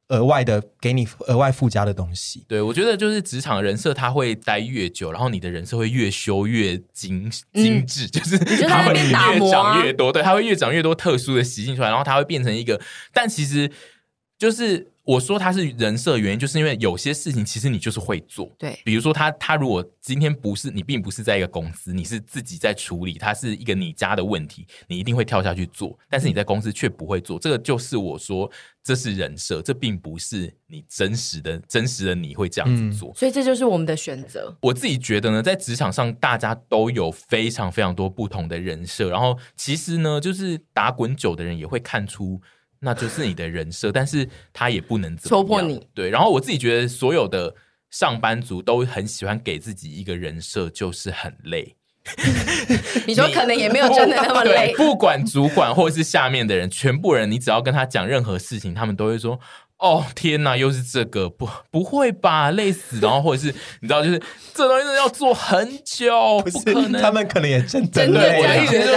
[0.09, 9.11] 额外的给你额外附加的东西，对，我觉得就是职场人设，他会待越久，然后你的人设会越修越精精致，嗯、就是他会越
[9.51, 12.81] 长越多，对，他会越长越多特殊的习性出来，然后他会变成一个，
[13.13, 13.71] 但其实
[14.39, 14.94] 就是。
[15.05, 18.51] 我说他是人设原因，就是因为有些事情其实你就是会做。
[18.59, 25.99] 对，比如说他他如果今天不是你，并不是在一个公司，你是自己在处理，他是一个你家的问题，你一定会跳下去做。
[26.09, 28.51] 但是你在公司却不会做，这个就是我说
[28.83, 33.13] 这是人设，这并不是你真实的真实的你会这样子做。
[33.15, 34.57] 所以这就是我们的选择。
[34.63, 42.41] 我自己觉得呢，在职场上大家都有非常非常多不同的人设，然后其实呢，就是打滚久的人也会看出。
[42.81, 45.87] 那就是你的人设，但是他也不能戳破你。
[45.95, 47.55] 对，然后我自己觉得，所有的
[47.91, 51.75] 上班族都很喜欢给自己一个人设，就是很累。
[53.07, 54.75] 你说可能也没有真的那么累。
[54.77, 59.41] 不管主管或是下面的人，全部人，你只要跟他讲任何事情，他们都会说。
[59.79, 63.01] 哦天哪，又是这个不不会吧，累死！
[63.01, 63.49] 然后或者是
[63.81, 64.19] 你知道，就是
[64.55, 67.03] 这东西要做很久，不，不可能。
[67.03, 68.41] 他们可能也真的真的累，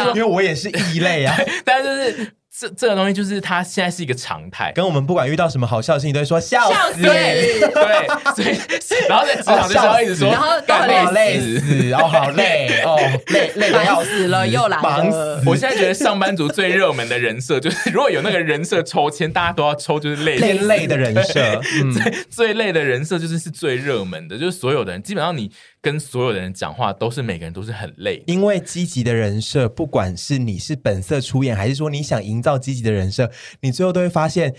[0.09, 1.35] 因为我也是异类啊。
[1.65, 2.33] 但就是。
[2.59, 15.43] 这这个东西就是它现在是一个常态，跟我们不管遇到什么好笑的事情都会说笑死，对，所以然后在职场就会一直说，然后干累死，哦好累哦累累的要死了又来忙死。
[15.45, 21.61] 我现在觉得上班族最热门的人设就是，如果有那个人设抽签，大家都要抽就是累累累的人设，
[21.93, 25.51] 最最累的人设就是是最热门的，就是所有的人基本上你。
[25.81, 34.53] 跟所有的人讲话，都是每个人都是很累，因为积极的人设，不管是你是本色出演，还是说你想营造积极的人设，你最后都会发现，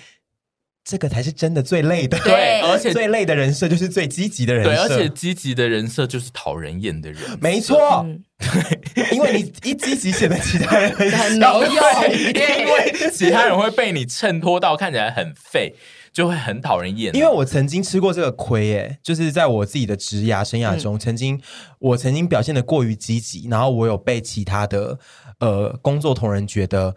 [0.84, 2.18] 这个才是真的最累的。
[2.20, 7.20] 对，而且最累的人设就是最积极的人设，对，而且积极的人设就是讨人厌的人。
[7.42, 8.22] 没错，嗯、
[8.94, 11.74] 对，因为你一积极，显得其他人很没用，
[12.14, 15.74] 因为其他人会被你衬托到看起来很废。
[16.12, 21.40] 就会很讨人厌，因为我曾经吃过这个亏，耶，就是在我自己的职涯生涯中，嗯、曾经
[21.78, 24.98] 我曾经表现的过于积极，然后我有被其他的
[25.40, 26.94] 呃工作同仁觉得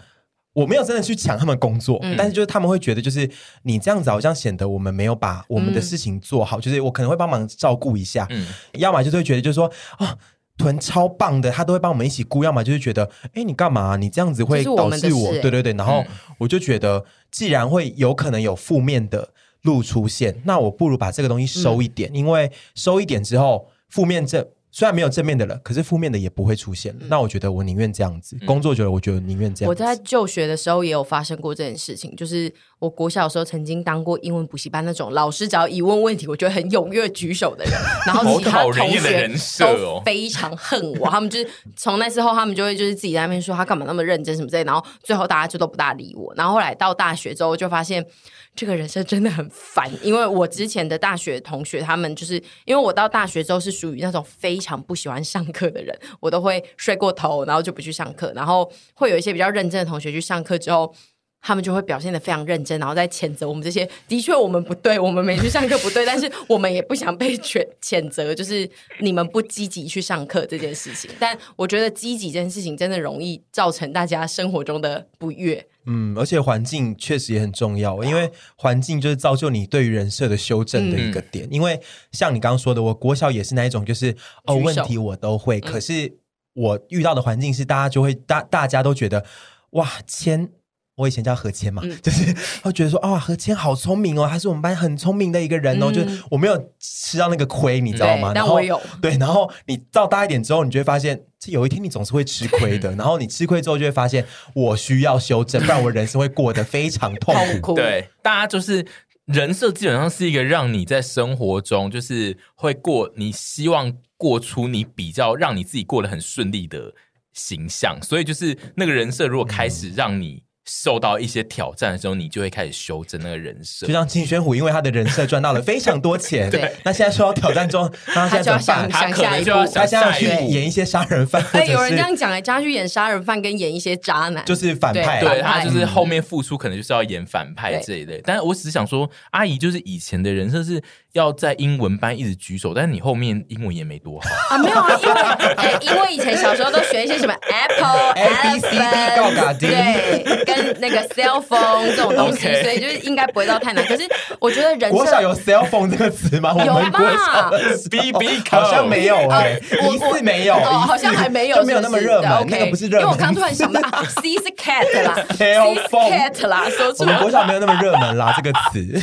[0.53, 3.29] 我没有真的去抢他们工作，嗯、但是就是他们会觉得，就是
[3.63, 10.17] 你这样子好像显得我们没有把我们的事情做好，嗯、就是我可能会帮忙照顾一下，嗯，要么就是会觉得就是说啊。
[10.57, 12.43] 团超棒的，他都会帮我们一起顾。
[12.43, 13.95] 要么就是觉得，哎，你干嘛？
[13.95, 15.73] 你这样子会导致我，对对对。
[15.73, 16.03] 然后
[16.37, 24.51] 我就觉得，既然会有可能有负面的路出现，那我不如把这个东西收一点，嗯、因为收一点之后，负面这。
[24.71, 26.95] 虽然没有正面的了，可是负面的也不会出现。
[27.01, 29.65] 嗯、那我觉得我宁愿这样子，工作久了，我觉得宁愿这样子。
[29.67, 37.73] 我在就学的时候也有发生过这件事情，就是我国小的时候曾经当过英文补习班那种老师，只要一问问题，我觉得很踊跃举手的人，
[38.07, 39.29] 然后其他同学
[39.59, 41.09] 都非常恨我。
[41.09, 46.33] 他们就是从那之后，他们就会就是自己在那边说他干嘛那么认真什么之类，然后最后大家就都不大理我。
[46.35, 48.05] 然后后来到大学之后，就发现。
[48.53, 52.35] 这个人生真的很烦，因为我之前的大学同学，他们就是
[52.65, 60.93] 因为我到大学之后是属于那种非常不喜欢上课的人，我都会睡过头，然后就不去上课，然后会有一些比较认真的同学去上课之后，
[61.41, 63.89] 他们就会表现的非常认真，然后再谴责我们这些。
[64.07, 71.09] 的确，我们不对，我们没去上课不对，但是我们也不想被谴谴责，就是你们不积极去上课这件事情。
[71.17, 75.65] 但我觉得积极这件事情真的容易造成大家生活中的不悦。
[75.85, 81.47] 嗯，而且环境确实也很重要，因为环境就是造就你对于人设的修正的一个点。
[81.47, 84.15] 嗯、因为像你刚刚说的，我国小也是那一种，就是
[84.45, 86.17] 哦，问题我都会，嗯、可是
[86.53, 89.25] 我遇到的环境是大家就会大大家都觉得
[89.71, 90.49] 哇，谦，
[90.95, 98.31] 我以前叫何谦嘛，嗯、 就是会觉得说啊、哦，何谦好聪明哦，他是我们班很聪明的一个人哦，嗯、就是我没有吃到那个亏，你知道吗？
[98.35, 98.79] 但我有。
[99.01, 101.23] 对，然后你到大一点之后，你就会发现。
[101.43, 104.23] 这有一天你总是会吃亏的， 然后你吃亏之后就会发现
[104.53, 107.73] 我需要修正，不然我人生会过得非常痛苦。
[107.81, 108.85] 对，大家就是
[109.25, 116.93] 人设基本上是一个让你在生活中就是会过，你希望过出你比较让你自己过得很顺利的
[117.33, 120.43] 形象，所以就是那个人设如果开始让你。
[120.65, 123.87] 受到一些挑战的时候，你就会开始修正那个人设。
[123.87, 126.71] 就像金宣虎，因为他的人设赚到了非常多钱， 对。
[126.83, 128.89] 那现在受到挑战中，那他现在怎么办？
[128.89, 131.43] 他可能就要他现在去演一些杀人犯。
[131.53, 135.19] 哎，有人这样讲哎，他去演杀人犯跟演一些渣男，就是反派。
[135.19, 138.21] 对，他就是后面付出，可能就是要演反派这一类。
[138.23, 140.81] 但是我只是想说，阿姨就是以前的人设是
[141.13, 144.57] 要在英文班一直举手，但是你后面英文也没多好啊。
[144.59, 153.85] 没有啊，因为因为以前小时候都学一些什么 Apple、A B C D 高嘎丁，对，跟那个 cell phone 这种东西，所以就是应该不会到太难。
[153.85, 154.03] 可是
[154.39, 156.53] 我觉得人国小有 cell phone 这个词吗？
[156.65, 157.49] 有吧
[157.89, 159.59] ？B B 好像没有哎，
[159.89, 162.47] 疑似没有，哦好像还没有，就没有那么热门。
[162.49, 167.13] 那个不是热门，因为我刚突然想到啊，C 是 cat 啦， cell phone 啦，说出来。
[167.13, 169.01] 我们国小没有那么热门啦，这个词。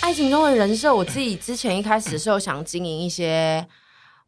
[0.00, 3.64] 爱情中的人设，我自己之前一开始是有想经营一些。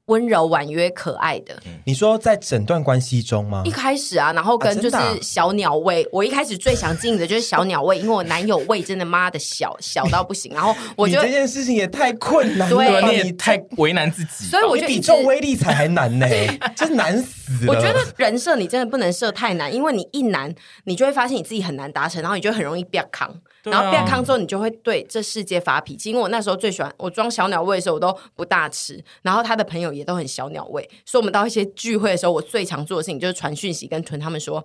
[0.06, 3.62] 温柔婉约可爱的，你说在整段关系中吗？
[3.64, 16.26] 一开始啊，然后跟就是小鸟胃，我一开始最想进的就是小鸟胃，因为我男友胃真的妈的小小到不行，然后我觉得这件事情也太困难了，对，你太为难自己，所以我觉得比重威力才还难呢，
[16.76, 17.72] 真难死了。
[17.72, 23.34] 我觉得人设你真的不能设太难，因为你一难，你就会发现你自己很难达成，然后你就很容易变康。
[23.64, 26.10] 然后变康之后，你 就会对这世界发脾气。
[26.10, 29.02] 因为我那时候最喜欢我装小鸟胃的时候，我都不大吃。
[29.22, 34.64] 然后他的朋友也都很小鸟胃，所以我们到一些聚会的时候，我最常做的事情就是传讯息跟屯他们说：“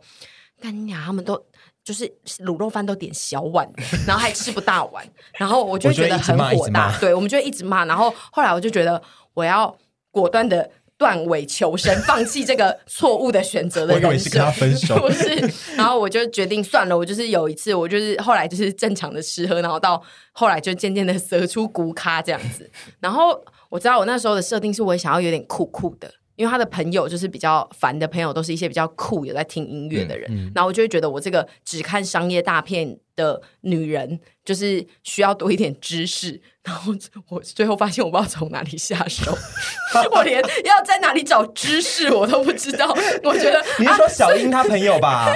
[0.61, 1.41] 干你俩他们都
[1.83, 2.05] 就是
[2.39, 3.67] 卤肉饭都点小碗，
[4.05, 5.07] 然后还吃不大碗。”
[5.37, 6.95] 然后我就觉得很火大。
[6.99, 7.85] 对，我们就一直骂。
[7.85, 9.01] 然后后来我就觉得
[9.33, 9.75] 我要
[10.11, 14.09] 果断的断尾求生，放弃这个错误的选择的人生。
[14.09, 15.33] 我以为是跟他分手， 不是。
[15.77, 22.69] 然后我就决定算了，我就是有一次，我就是后来就是正常的吃喝，然后到后来就渐渐的蛇出骨咖这样子。
[22.99, 26.11] 然后我知道我那时候的设定是我也想要有点酷酷的。
[26.39, 36.41] 因为他的朋友就是比较烦的朋友，都是一些比较酷有在听音乐的人，嗯嗯、然后我就会觉得我这个只看商业大片的女人，就是需要多一点知识。
[36.63, 36.93] 然后
[37.27, 39.37] 我最后发现我不知道从哪里下手，
[40.15, 42.87] 我连要在哪里找知识我都不知道。
[43.23, 45.27] 我觉得你是说小英她朋友吧？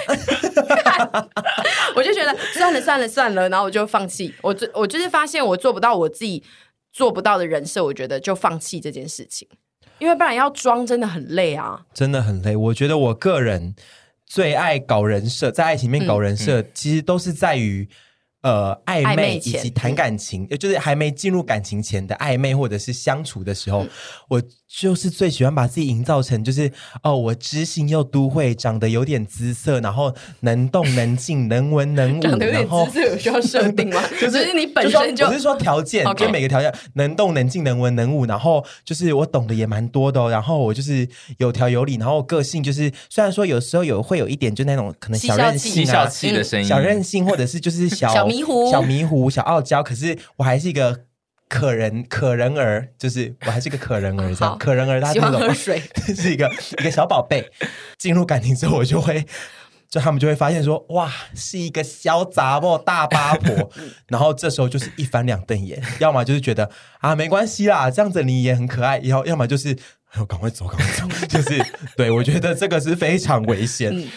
[1.97, 4.33] 我就觉得算了算了算了，然后我就放弃。
[4.41, 6.41] 我我就是发现我做不到我自己
[6.93, 9.45] 做不到的人设，我觉得就放弃这件事情。
[10.03, 12.55] 因为不然要装真的很累啊，真的很累。
[12.55, 13.73] 我觉得我个人
[14.25, 17.87] 最爱搞人设，在爱情里面搞人设，嗯、其实都是在于。
[18.43, 23.89] 呃，暧昧以及谈感情，嗯、就是还没进入感情前的暧昧或者是相处的时候，嗯、
[24.27, 24.43] 我
[24.75, 26.71] 就是最喜欢把自己营造成就是
[27.03, 34.01] 哦，我知性又都会，长得有点姿色，然后能动能静，能文能武， 长得有点姿色有需要设定吗？
[34.19, 41.07] 就是你本身就，就不是说条件，就每个条件能动能静，能文能武，然后就是我懂得也蛮多的，哦，然后我就是
[41.37, 48.25] 有条有理，然后个性就是虽然说有时候有会有一点就那种可能小任性，啊、小气的声音，小任性或者是就是小 小。
[48.25, 51.01] 迷糊，小迷糊，小傲娇，可是我还是一个
[51.53, 55.79] 可人可人儿，就是我还是一个可人儿，这样可人儿，他喜欢喝水，
[56.17, 57.47] 是一个一个小宝贝。
[57.99, 59.23] 进入感情之后，我就会，
[59.87, 63.69] 就他们就会发现说，哇，是一个小杂货大八婆。
[64.09, 69.77] 然后这时候就是一翻两瞪眼，要么就是觉得啊，没关系啦，这样子你也很可爱，要要么就是
[70.27, 71.63] 赶快走，赶快走，就是
[71.95, 73.95] 对我觉得这个是非常危险。
[73.95, 74.07] 嗯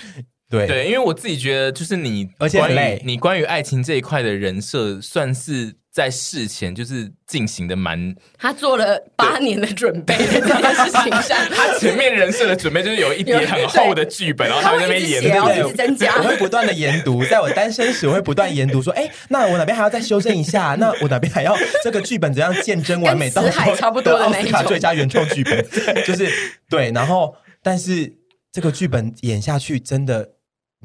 [0.48, 20.76] 对对，因为我自己觉得，就是你，而且你关于爱情这一块的人设，算是在事前就是进行的蛮，他做了八年的准备 在这件事情上，他前面人设的准备就是有一叠很厚的剧本，然后他在那边演，对，增加，我会不断的研读，在我单身时，我会不断研读，说，哎，那我哪边还要再修正一下？
[20.78, 23.28] 那我哪边还要这个剧本怎样见真完美？
[23.30, 25.66] 到死海差不多的那一种，奥斯卡最佳原创剧本，
[26.06, 26.30] 就是
[26.70, 28.12] 对，然后但是
[28.52, 30.36] 这个剧本演下去真的。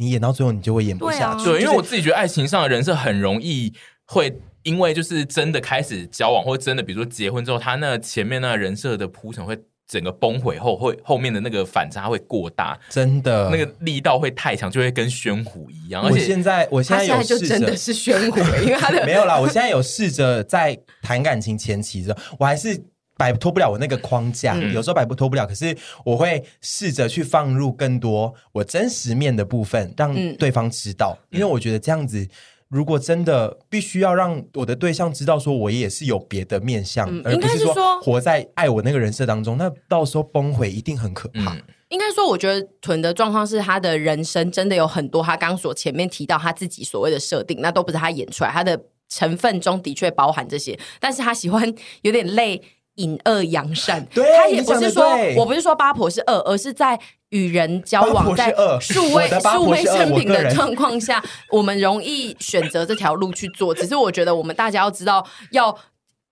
[0.01, 1.45] 你演到最后，你就会演不下去。
[1.45, 3.71] 对，因为我自己觉得爱情上的人设很容易
[4.05, 9.55] 会因为就是真的开始交往，或真的比如说结婚之后，他那前面那人设的铺陈会
[9.87, 16.01] 整个崩毁后，会后面的那个反差会过大，真的那个力道会太强，就会跟宣虎一样。
[16.01, 19.39] 而且现在，我现在有试着就真的是宣虎，因为他的 没有啦。
[19.39, 22.83] 我现在有试着在谈感情前期的时候，我还是。
[23.21, 31.15] 摆脱不了我那个框架，嗯、有时候摆脱不了，可是我会试着去放入更多我真实面的部分，让对方知道。
[31.29, 32.27] 嗯、因为我觉得这样子，
[32.67, 41.53] 如果真的必须要让我的对象知道，说我也是有别的面相，嗯、而不是说活在爱我那个人设当中，那到时候崩毁一定很可怕。
[41.53, 52.59] 嗯、应该说，我觉得屯的状况是他的人生真的有很多，他刚所前面提到他自己所谓的设定，那都不是他演出来，他的成分中的确包含这些，但是他喜欢有点累。
[53.01, 55.03] 隐恶扬善，对他也不是说，
[55.35, 63.73] 我不是说八婆是恶，而是在与人交往在数位数位生平的状况下，我们容易选择这条路去做。
[63.75, 65.75] 只是我觉得，我们大家要知道要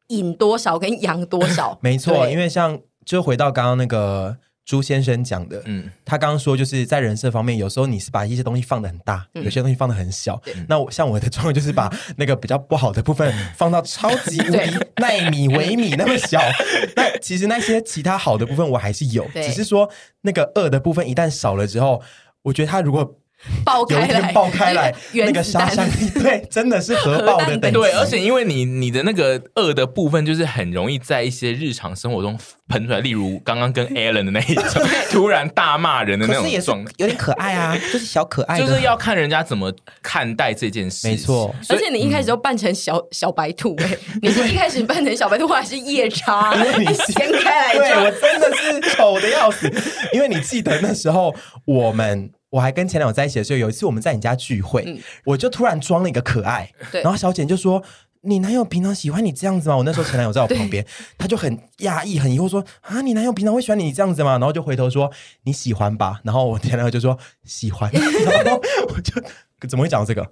[0.08, 1.78] 引多少跟扬多少。
[1.82, 4.38] 没错，因为像就回到刚刚那个。
[4.70, 10.40] 朱先生讲的，嗯，他刚刚说就是在人设方面，有时候你是把一些东西放的很大，嗯、有些东西放的很小。
[10.56, 16.40] 嗯、那我像我的状况就是把那个比较不好的部分放到超级无敌奈米、微米那么小。
[16.96, 19.90] 那其实那些其他好的部分我还是有，只是说
[20.22, 22.04] 那个恶的部分一旦少了之后，
[22.44, 23.18] 我觉得他如果。
[23.64, 27.80] 爆开来，爆开来，那个杀伤力， 对，真的是核爆的等级。
[27.80, 34.66] 对，而且因为你你的那个恶的部分，就是很容易在一些日常生活中喷出来，例如刚刚跟 Alan 的那一种
[35.10, 41.08] 突然大骂人的那种状，有点可爱啊，就是小可爱，就是要看人家怎么看待这件事。
[41.08, 46.54] 没错，而且你一开始就扮成小小白兔，哎，你是一开始扮成小白兔还是夜叉？
[46.56, 49.72] 因为你掀开来，对我真的是丑的要死。
[50.12, 52.30] 因为你记得那时候我们。
[52.52, 57.84] 我还跟前男友在一起的时候，有一次我们在你家聚会，嗯、我就突然装了一个可爱，对然后小简就说
[58.22, 60.84] ：“你男友平常喜欢你这样子吗？”我那时候前男友在我旁边，
[61.18, 65.12] 他就很压抑、很疑惑说：“啊，你男友平常会喜欢你这样子吗？”然后就回头说
[65.46, 67.90] ：“你喜欢吧？”然后我前男友就说：“喜欢。
[67.94, 69.22] ”然后我就
[69.68, 70.28] 怎么会讲到这个？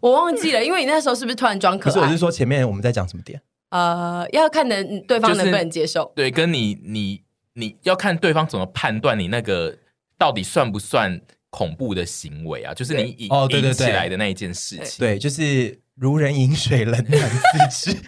[0.00, 1.92] 我忘记了，因为你那时候是不是突然装可爱？
[1.92, 3.40] 不是，我是说前面我们在讲什么点？
[3.70, 6.12] 呃，要看能对方能不能接受。
[6.16, 7.22] 对，跟你你
[7.54, 9.78] 你要看对方怎么判断你那个
[10.18, 11.20] 到底算不算。
[11.56, 17.30] 恐怖的行为啊，就是你引哦，对对对，起来的那一件事情，对，就是如人饮水，冷暖
[17.70, 17.98] 自知。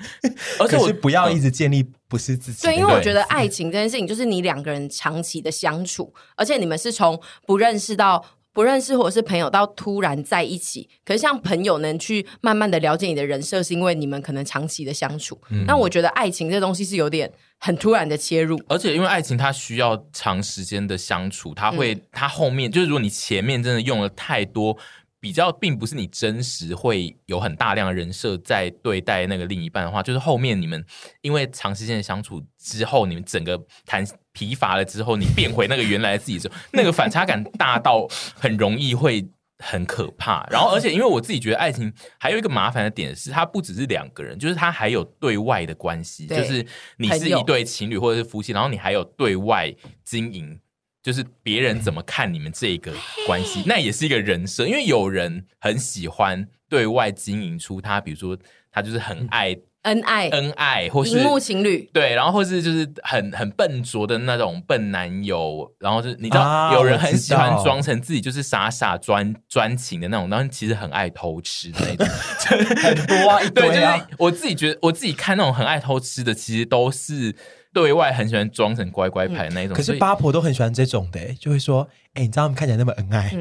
[0.58, 2.66] 而且我 是不要一直建立不是自己。
[2.66, 8.22] 对，因为我觉得爱情这件事情，就是你两个人长期的相处，而且你们是从不认识到
[8.58, 10.88] 不认识，或者是朋友到突然在一起。
[11.04, 15.40] 可是像朋友能去慢慢的了解你的人设，是因为你们可能长期的相处。
[15.64, 24.76] 那、嗯、我觉得爱情这东西是有点很突然的切入，而且因为爱情它需要长时间的相处，它会、嗯、它后面就是如果你前面真的用了太多。
[25.20, 30.84] 比较并不是你真实会有很大量的人设在对待那个另一半的话，就是后面你们
[31.22, 40.46] 因为长时间的相处之后，你们整个谈疲乏了之后，你变回那个原来的自己之后，那个反差感大到很容易会很可怕。
[40.50, 46.64] 然后，而且因为我自己觉得爱情还有一个麻烦的点是，它不只是两个人，就是它还有对外的关系，就是
[46.96, 50.60] 你是一对情侣或者是夫妻，然后你还有对外经营。
[51.08, 52.92] 就是别人怎么看你们这个
[53.26, 54.66] 关系，那也是一个人设。
[54.66, 58.36] 因为有人很喜欢对外经营出他，比如说
[58.70, 60.28] 他就是很爱恩爱。
[60.28, 72.06] 恩爱，或是荧幕情侣，对，然后或是就是很很笨拙的那种笨男友，然后就是你知道，有人很喜欢装成自己就是傻傻专专情的那种，然后其实很爱偷吃的那种，
[72.76, 73.86] 很多啊，对，就是
[74.18, 77.34] 我自己觉得，我自己看那种很爱偷吃的，其实都是。
[77.72, 83.32] 对外很喜欢装成乖乖牌那一种，可是八婆都很喜欢这种的，就会说：“哎，你知道他们看起来那么恩爱，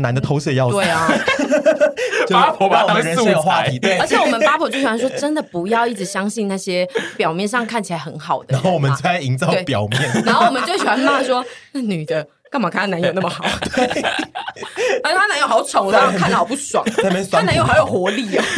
[0.00, 1.08] 男的偷吃的要死。”对啊，
[2.30, 3.78] 八婆把我们人生有话题。
[3.78, 13.44] 对，而且我们八婆就喜欢说：“真的不要一直相信那些表面上看起来很好的。”然后我们在营造表面，然后我们就喜欢骂说：“那女的干嘛看她男友那么好？
[13.74, 13.84] 对，
[15.02, 16.84] 而且她男友好丑，让人看得好不爽。
[17.30, 18.42] 她男友好有活力哦。”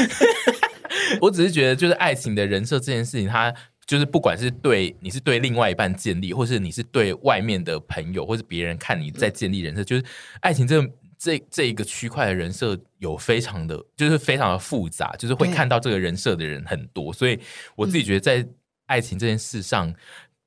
[1.21, 3.55] 我只是觉得，就是爱情的人设这件事情，它。
[3.85, 10.05] 就是不管是对你是对另外一半建立，或是你是对外面的朋友，或是别人看你在建立人设，就是
[10.41, 10.80] 爱情这
[11.18, 17.39] 这这一个区块的人设有非常的，就是非常的复杂，就是会看到这个人设的人很多，所以
[17.76, 18.47] 我自己觉得在
[18.87, 19.93] 爱情这件事上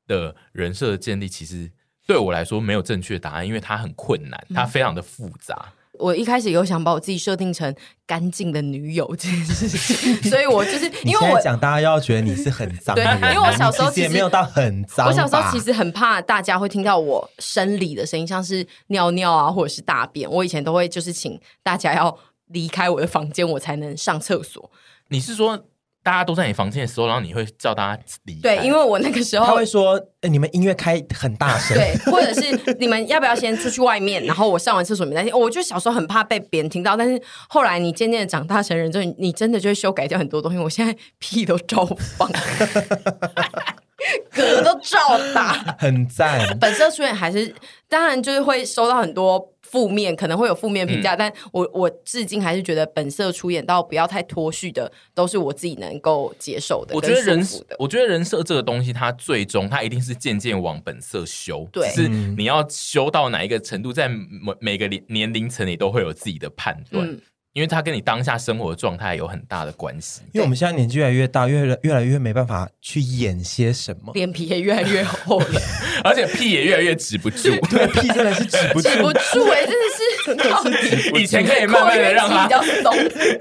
[0.08, 1.72] 的人设的建立，其实
[2.06, 5.72] 对我来说没有正确答案，因为它很困难，它非常的复杂。
[6.00, 7.74] 我一开始有想把我自己设定成
[8.06, 15.08] 干净的女友这件事情，所以我就是因为我讲大家要觉得你是很脏的人，对，因为我小时候其实也没有到很脏。
[15.08, 20.30] 我小时候其实很怕大家会听到我生理的声音，像是尿尿啊，或者是大便。
[20.30, 22.18] 我以前都会就是请大家要
[22.48, 24.72] 离开我的房间，我才能上厕所。
[25.10, 25.66] 你是说？
[26.06, 28.42] 大家都在你房间的时候，然后你会叫大家离开。
[28.42, 34.24] 对，因为我那个时候他会说：“哎，你们音乐开很大声。”对，或者是你们要不要先出去外面？
[34.24, 35.36] 然后我上完厕所没在听。
[35.36, 40.60] 我就小时候很怕被别人听到，但是后来你渐渐的长大成人之后，你真的就会修改掉很多东西。
[40.60, 41.84] 我现在屁都照
[42.18, 42.30] 放，
[44.32, 45.00] 嗝都照
[45.34, 46.56] 打，很赞。
[46.60, 47.52] 本色出演还是
[47.90, 49.55] 当然就是会收到很多。
[49.70, 56.96] 负面可能会有负面评价，嗯、但我我至今还是觉得本色出演到不要太脱序的，都是我自己能够接受的。
[56.96, 57.46] 我觉得人，
[57.80, 61.68] 我觉得人设这个东西，它最终它一定是渐渐往本色修。
[61.72, 67.08] 对，是你要修到哪一个程度，在每每个年年龄层，你都会有自己的判断。
[67.08, 67.20] 嗯
[67.56, 70.20] 因为它跟你当下生活的状态有很大的关系。
[70.34, 75.62] 因为我们现在年纪越来越大，越来越来越没办法去演些什么，脸皮也越来越厚了，
[76.04, 77.50] 而且屁也越来越止不住。
[77.70, 81.12] 对，屁真的是止不住，止不住哎、欸，真的是。
[81.18, 82.50] 以前可以慢慢的让它，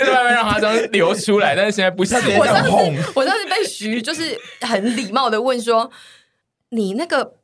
[0.06, 2.16] 慢慢让它这样流出来，但是现在不行。
[2.38, 2.70] 我当时，
[3.16, 5.90] 我当时被徐就是很礼貌的问说
[6.70, 7.34] ：“你那个。”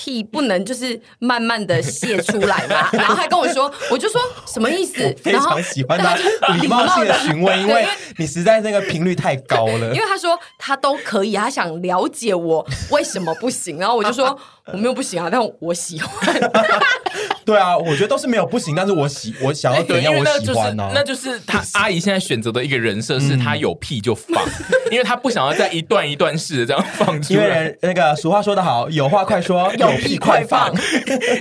[0.00, 2.88] 屁不能就是慢慢的泄出来嘛？
[2.94, 5.12] 然后还跟我说，我就说什么意思？
[5.20, 6.14] 非常喜欢他
[6.54, 7.84] 礼貌性的询问，因为
[8.16, 9.90] 你实在那个频率太高了。
[9.92, 13.76] 因为他说他都可以，他想了解我为什么不行。
[13.78, 14.38] 然后我就说
[14.72, 16.34] 我没有不行啊，但我喜欢。
[17.44, 20.90] 对啊，我觉得都是没有不行，但是我喜我想要怎样，我喜欢呢？
[20.94, 24.44] 那就是他 阿姨现在选择的一个人设，是她有屁就放，
[24.90, 27.40] 因为她不想要再一段一段式的这样放出来。
[27.40, 29.72] 因为那个俗话说得好，有话快说。
[29.78, 30.70] 有屁快放，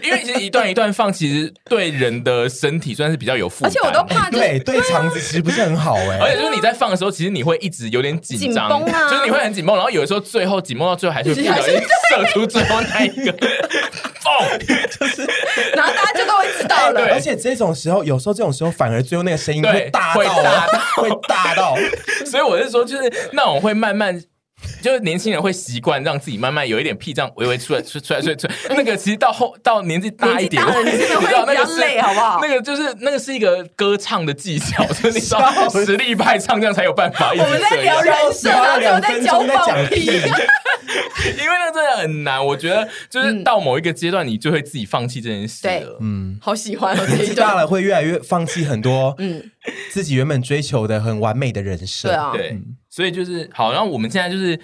[0.02, 6.20] 因为其实一段一段放，其实对人的身体算是比较有负担，而且我都怕对对肠子其实不是很好哎。
[6.22, 8.70] 而且就是你在放的时候，其实你会一直有点紧张，
[9.10, 11.74] 就是你会很紧绷，然后有的时候最后紧绷到最后还是会不小心
[12.10, 13.32] 射出最后那一个，
[14.24, 15.26] 爆就是，
[15.76, 17.02] 然后大家就都会知道了。
[17.14, 20.22] 而且这种时候，有时候这种时候反而最后那个声音会大到
[20.96, 21.76] 会大到，
[22.26, 24.22] 所以我是说，就是那种会慢慢。
[24.82, 32.40] 就是年轻人会习惯让自己慢慢有一点屁这样微微出来出出来出来出来，那个其实到后到年纪大一点， 你知道那个累好不好？
[32.42, 37.32] 那个就是那个是一个歌唱的技巧，就是你知道实力派唱这样才有办法。
[37.32, 40.26] 我们在聊人生，然后在讲放屁，因为
[41.48, 42.44] 那真的很难。
[42.44, 45.98] 我觉得就是到某一个阶段，你就会自己放弃这件事了。
[46.02, 46.96] 嗯，好喜欢。
[46.96, 49.52] 年纪大了会越来越放弃很多，嗯，
[49.92, 52.08] 自己原本追求的很完美的人设。
[52.10, 52.60] 对啊，对。
[52.98, 54.60] 所以就是好，然后我们现在就是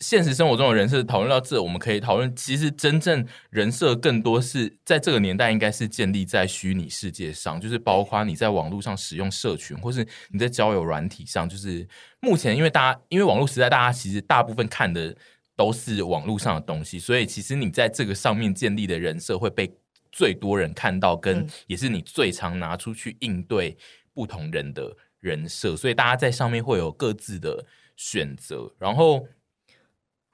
[0.00, 11.88] 现实生活中的人设讨论到这，我们可以讨论，其实真正人设更多是在这个年代，应该是建立在虚拟世界上，就是包括你在网络上使用社群，或是你在交友软体上，就是
[12.20, 15.16] 目前因为大家因为网络时代，大家其实大部分看的
[15.56, 19.74] 都是网络上的东西，所以其实你在这个上面建立的人设会被
[20.12, 23.74] 最多人看到，跟也是你最常拿出去应对
[24.12, 27.64] 不同人的人设，所以大家在上面会有各自的
[27.96, 29.26] 选择，然后。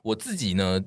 [0.04, 0.84] 我自己呢，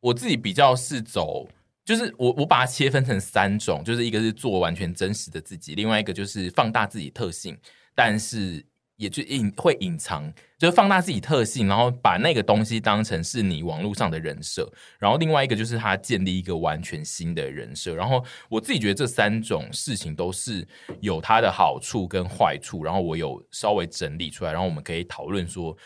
[0.00, 1.48] 我自己比较是走，
[1.82, 7.58] 就是我我把它切分成三种，就是一个是做完全真实的自己，另外一个就是放大自己特性，
[7.94, 8.62] 但是
[9.00, 20.64] 也就隐会隐藏，就是放大自己特性，然后把那个东西当成是你网络上的人设，然后另外一个就是他建立一个完全新的人设，然后我自己觉得这三种事情都是
[21.00, 25.76] 有它的好处跟坏处，然后我有稍微整理出来，然后我们可以讨论说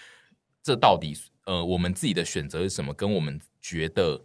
[0.63, 1.17] 这到底。
[1.47, 2.95] 呃，我们自己的选择是什么？
[2.95, 4.19] 跟我们觉得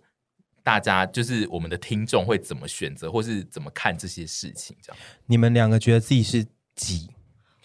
[0.63, 4.73] 大家就是我们的听众会怎么选择，或是怎么看这些事情？
[4.81, 6.45] 这样，你们两个觉得自己是
[6.77, 7.09] 几？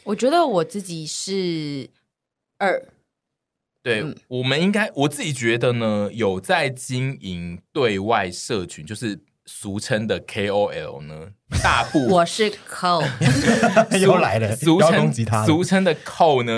[0.04, 1.90] 我觉得我自己是
[2.58, 2.88] 二。
[3.82, 9.20] 对，嗯、我们应该，我自己觉得呢，有在经营对外社群，就是。
[9.46, 11.28] 俗称的 KOL 呢，
[11.62, 13.06] 大部我是 Cole，
[14.00, 15.12] 又来了，俗称
[15.44, 16.52] 俗称的 Cole 呢，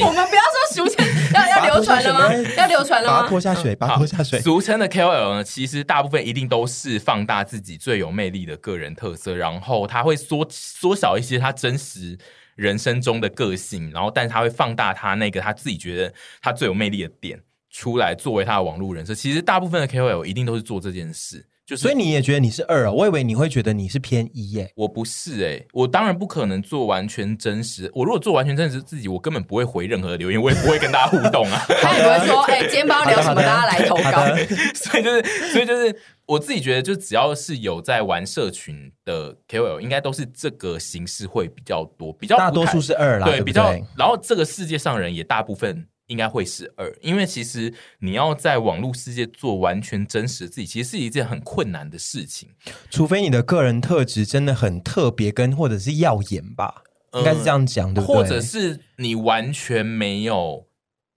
[0.00, 2.34] 我们不要说俗称，要要流传了吗？
[2.56, 3.28] 要流传了吗？
[3.28, 4.40] 拖下水，把它拖下水。
[4.40, 12.16] 俗称的 KOL 呢，其实大部分一定都是放大自己最有魅力的个人特色，然后他会缩缩小一些他真实
[12.60, 17.40] 人生中的个性，然后但是他会放大他那个他自己觉得他最有魅力的点
[17.70, 19.14] 出来，作为他的网络人设。
[19.14, 21.46] 其实大部分的 KOL 一定都是做这件事。
[21.66, 22.90] 就是、所以你也觉得你是二啊？
[22.90, 24.68] 我以为你会觉得你是偏一耶。
[24.74, 27.88] 我不是哎、欸，我当然不可能做完全真实。
[27.94, 31.64] 我如果做完全真实自己，我根本不会回任何留言，我也不会跟大家互动啊。
[31.80, 34.26] 他也不会说，哎、欸，今天不知道聊什么，大家来投稿。
[34.74, 35.96] 所以就是，所以就是，
[36.30, 43.70] 我自己觉得，就只要是有在玩社群的 KOL，应该都是这个形式会比较多，比较大多数是二啦，对，对对比较。
[43.96, 45.86] 然后这个世界上人也大部分。
[46.10, 52.48] 应该会是二，因为其实你要在网络世界做完全真实的自己，其实是一件很困难的事情。
[52.90, 58.16] 除非你的个人特质真的很特别，跟或者是耀眼吧，应该是这样讲，对不对？
[58.16, 60.66] 或者是你完全没有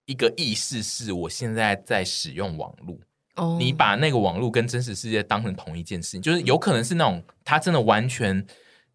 [0.06, 3.00] 一个意识，是我现在在使用网络。
[3.60, 8.46] 你把那个网络跟真实世界当成同一件事情，就是有可能是那种他真的完全。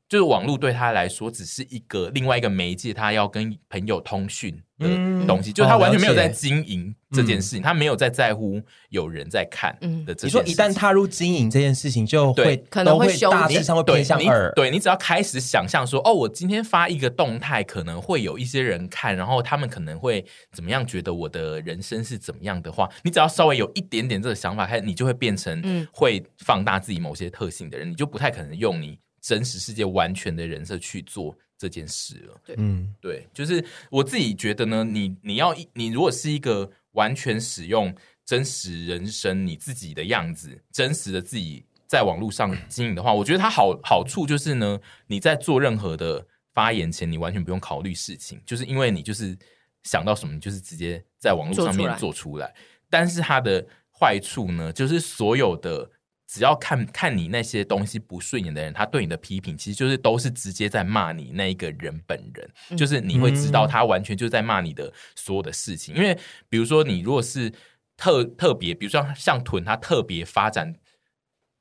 [0.08, 4.88] 就是网络对他来说只是一个另外一个媒介，他要跟朋友通讯的
[5.26, 10.28] 东西，嗯、就是他完全没有在经营这件事情，嗯、他没有在在乎有人在看的这件事情。
[10.28, 14.50] 你说一旦踏入经营这件事情，就会对可能会大致上会偏向二。
[14.54, 28.98] 对，你只要开始想象说，哦，我今天发一个动态，可能会有一些人看，然后他们可能会怎么样觉得我的人生是怎么样的话，你只要稍微有一点点这个想法，开你就会变成会放大自己某些特性的人，你就不太可能用你。
[29.20, 37.92] 真实世界完全的人设去做这件事了，对，嗯，对，就是我自己觉得呢，你你要你如果是一个完全使用
[38.24, 49.36] 真实人生你自己的样子，真实的自己在网络上经营的话，我觉得它好好处就是呢，你在做任何的发言前，你完全不用考虑事情，就是因为你就是
[49.82, 52.54] 想到什么，你就是直接在网络上面做出来。
[52.88, 55.90] 但是它的坏处呢，就是所有的。
[56.30, 65.94] 只要看看你那些东西不顺眼的人，他对你的批评，其实就是都是直接在骂你那一个人本人，嗯、就是你会知道他完全就在骂你的所有的事情。
[65.94, 66.16] 嗯、因为
[66.50, 67.50] 比如说你如果是
[67.96, 70.74] 特特别，比如说像屯，他特别发展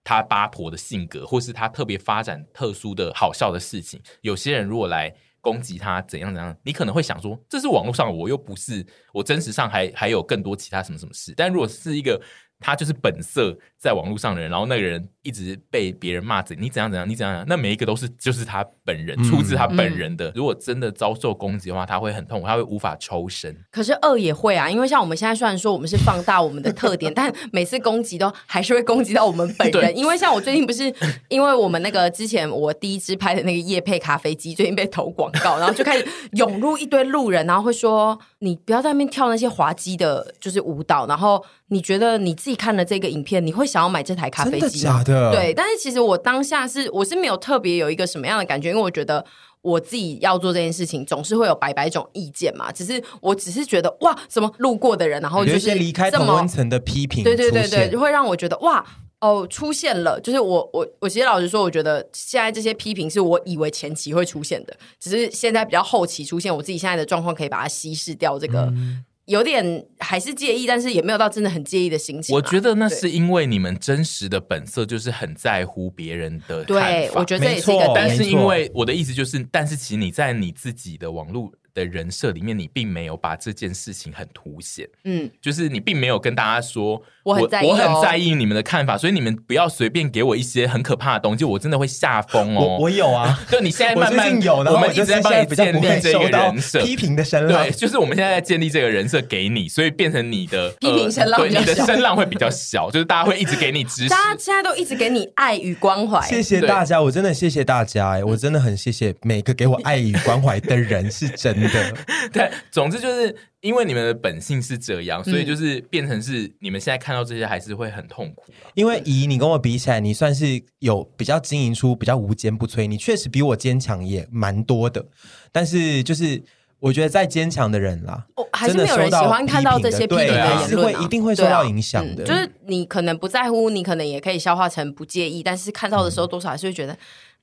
[0.03, 11.33] 他八婆的性格，或是他特别发展特殊的好笑的事情，有些人如果来攻击他怎样怎样，你可能会想说，这是网络上，我又不是我真实上还还有更多其他什么什么事。
[11.37, 12.21] 但如果是一个
[12.59, 20.29] 他就是本色在网络上的人，然后那个人一直被别人骂着你怎样怎样，你怎样，那每一个都是就是他本人、嗯、出自他本人的。
[20.29, 23.55] 嗯、如果真的遭受攻击的话，他会很痛苦，他会无法抽身。
[23.71, 29.95] 可是恶也会啊，因为像我们现在虽然说我们是放大我们的特点， 但每次攻击都还是会攻击到我们本人。
[29.95, 30.91] 因为像我最近不是
[31.29, 41.45] 因为我们那个之前我第一支拍的那个夜配咖啡机最近被投广告，然后就开始涌入一堆路人，然后会说你不要在那边跳那些滑稽的，就是舞蹈，然后。
[41.69, 44.59] 你觉得你自己看了这个影片，你会想要买这台咖啡机？
[44.59, 45.31] 真的假的？
[45.31, 49.23] 对，但是其实我当下是我是没有特别有一个什么样的感觉，因为我觉得
[49.61, 52.71] 我自己要做这件事情，总是会有百百种意见嘛。
[52.71, 58.85] 只是我只是觉得哇，什么路过的人，然后就是离开同温层的批评，对对对对，就会让我觉得哇
[59.19, 60.19] 哦出现了。
[60.21, 68.61] 就是我我我其实老实说，我觉得现在这些批评是我以为前期会出现的，只是现在比较后期出现，我自己现在的状况可以把它稀释掉这个。
[68.61, 72.33] 嗯有点还是介意，但是也没有到真的很介意的心情。
[72.33, 76.89] 我觉得那是因为你们真实的本色就是很在乎别人的看法。
[76.89, 77.91] 对，我觉得这也是一个。
[77.93, 92.61] 但是因为我的意思就是，但是其实你在你自己的网络的人设里面，你并没有把这件事情很凸显，嗯，就是你并没有跟大家说我很在意，我很在意你们的看法，所以你们不要随便给我一些很可怕的东西，我真的会吓疯哦。
[92.61, 111.66] 我我有啊， 就你现在慢慢有，我们一直在帮你建立这个人设，批评的声 浪，对，就是我们现在在建立这个人设给你，所以变成你的批评声浪，对，你的声浪会比较小，就是大家会一直给你支持，大家现在都一直给你爱与关怀，谢谢大家，我真的谢谢大家，哎，我真的很谢谢每个给我爱与关怀的人，是真的，
[112.31, 112.51] 对。
[112.71, 118.51] 总之就是因为你们的本性是这样，所以就是变成是你们现在看到这些还是会很痛苦。
[118.75, 125.05] 因为以你跟我比起来，你算是有比较经营出比较无坚不摧，你确实比我坚强也蛮多的。
[125.51, 126.41] 但是就是
[126.79, 132.23] 我觉得再坚强的人啦，还是没有人喜欢看到这些批评的言论，会一定会受到影响的。
[132.23, 136.97] 就是你可能不在乎，你可能也可以消化成不介意，但是看到的时候多少还是会觉得。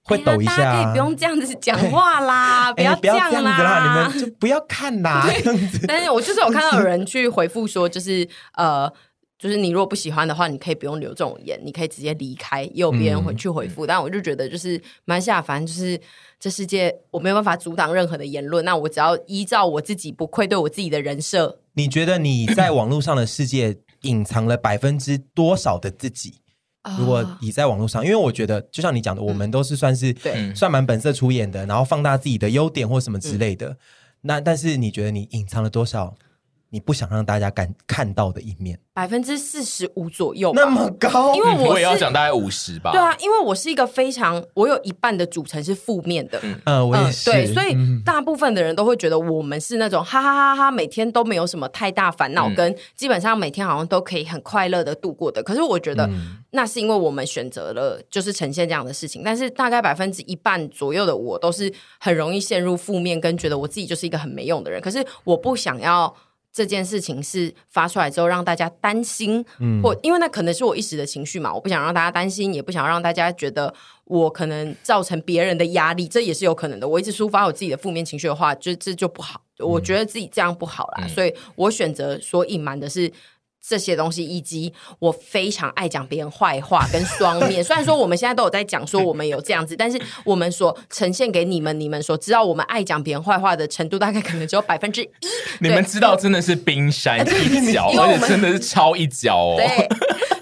[0.05, 5.27] 会抖一下，可以不用这样子讲话啦，不要这样啦，你们就不要看啦。
[5.89, 8.91] 但是，我就是有看到有人去回复说，就是呃，
[9.39, 12.65] 就是你如果不喜欢的话，你可以不用留这种言，你可以直接离开。
[12.65, 15.99] 也有别人回去回复，但我就觉得就是蛮下凡，就是
[16.39, 21.61] 这世界我没有办法阻挡任何的言论，那我只要依照我自己不愧对我自己的人设。
[21.73, 26.35] 你觉得你在网络上的世界隐藏了百分之多少的自己？
[26.99, 33.77] 如果你在网络上，因为我觉得，就像你讲的，我们都是算是对算蛮本色出演的，然后放大自己的优点或什么之类的。
[34.23, 36.15] 那但是你觉得你隐藏了多少？
[36.75, 38.77] 你不想让大家敢看到的一面？
[38.93, 41.33] 百分之四十五左右，那么高？
[41.33, 42.91] 因为我，我也要讲大概五十吧。
[42.91, 46.41] 对啊，因为我是一个非常，我有一半的组成是负面的。
[46.43, 47.31] 嗯，呃、我也是。
[47.31, 55.41] 对，所以大部分的人都会觉得我们是那种哈哈哈哈，每天都没有什么太大烦恼，嗯、跟基本上每天好像都可以很快乐的度过的。
[55.45, 56.11] 可是我觉得
[56.51, 59.23] 那是因为我们选择了就是呈现这样的事情。
[59.25, 64.81] 但是大概百分之一半左右的我都是很容易陷入负面，跟觉得我自己就是一个很没用的人。
[64.81, 66.13] 可是我不想要。
[66.55, 73.75] 这件事情是发出来之后让大家担心，嗯，或因为那可能是我一时的情绪嘛，我不想让大家担心，也不想让大家觉得
[74.05, 76.87] 我可能造成别人的压力，这也是有可能的。
[76.87, 83.13] 我一直抒发我自己的负面情绪的话，就这就不好，我觉得自己这样不好啦，嗯，所以我选择所隐瞒的是。
[83.67, 87.63] 这些东西，以及我非常爱讲别人坏话跟双面。
[87.65, 95.09] 虽然说我们现在都有在讲说我们有这样子，但是我们所呈现给你们，你们所知道我们爱讲别人坏话的程度，大概可能只有 百分之一。
[95.61, 99.55] 你们知道，真的是冰山一角， 而且真的是超一角哦。
[99.57, 99.89] 对。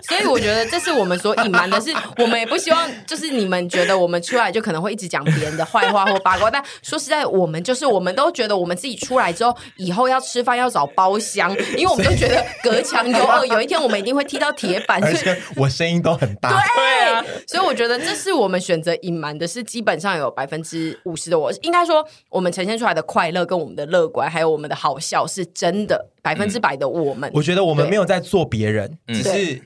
[0.02, 6.50] 所以我觉得这是我们所隐瞒的是，是我们也不希望，就是你们觉得我们出来就可能会一直讲别人的坏话或八卦。
[6.50, 15.02] 但说实在，我们就是我们都觉得我们自己出来之后，以后要吃饭要找包厢，因为我们都觉得隔墙有耳， 有一天我们一定会踢到铁板。
[15.02, 16.50] 而且我声音都很大。
[16.50, 27.30] 对啊，所以我觉得这是我们选择隐瞒的，是基本上有百分之五十的我，应该说我们呈现出来的快乐跟我们的乐观，还有我们的好笑，是真的百分之百的我们。
[27.34, 29.62] 我觉得我们没有在做别人，只是。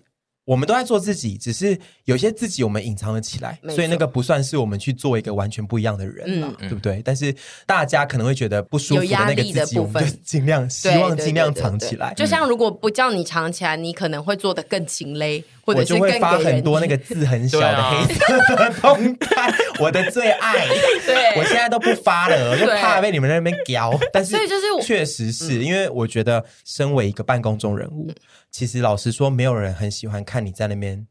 [0.47, 7.03] 我们都在做自己，只是有些自己我们隐藏了起来，所以那个不算是我们去做一个完全不一样的人嘛，对不对？
[7.05, 7.35] 但是
[7.67, 12.15] 大家可能会觉得不舒服的那个自己，我们就 尽量希望尽量藏起来。
[12.15, 20.55] 就像如果不叫你藏起来，你可能会做的更勤勒，或者就会发很多那个字很小的黑色的动态，我的最爱。
[21.05, 23.99] 对，我现在都不发了，我就怕被你们在那边屌。
[24.13, 28.09] 但是，所以就是确实是因为我觉得，身为一个办公中人物。
[28.53, 31.05] 其实老实说，没有人很喜欢看你在那边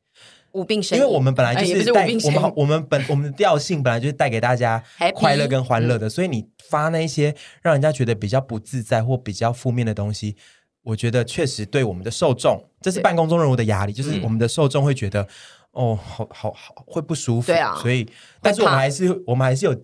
[0.54, 4.82] 无病呻吟，因为我们本来就是带我们我们本我们的调性本来就是带给大家
[5.14, 10.38] 快乐跟欢乐的，所以你发那些让人家觉得比较不自在或比较负面的东西，
[10.86, 15.28] 我觉得确实对我们的受众，这是办公中人物的压力，就是我们的受众会觉得
[15.72, 18.08] 哦，好好好会不舒服，对啊，所以
[18.42, 19.76] 但是我们还是我们还是有。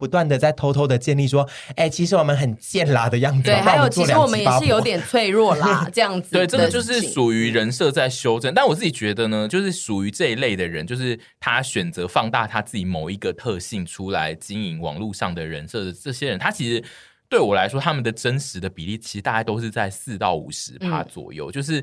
[0.00, 1.46] 不断的在偷偷的建立说，
[1.76, 3.42] 哎、欸，其实我们很贱啦的样子。
[3.42, 6.30] 对，还有其实我们也是有点脆弱啦， 这样子。
[6.30, 8.54] 对，这个就是属于人设在修正。
[8.54, 16.82] 但我自己觉得呢，就是属于这一类的人，就是他选择放大他自己某一个特性出来经营网络上的人设的这些人，他其实
[17.30, 21.82] 对我来说，他们的真实的比例其实大概都是在四到五十帕左右，嗯、就是。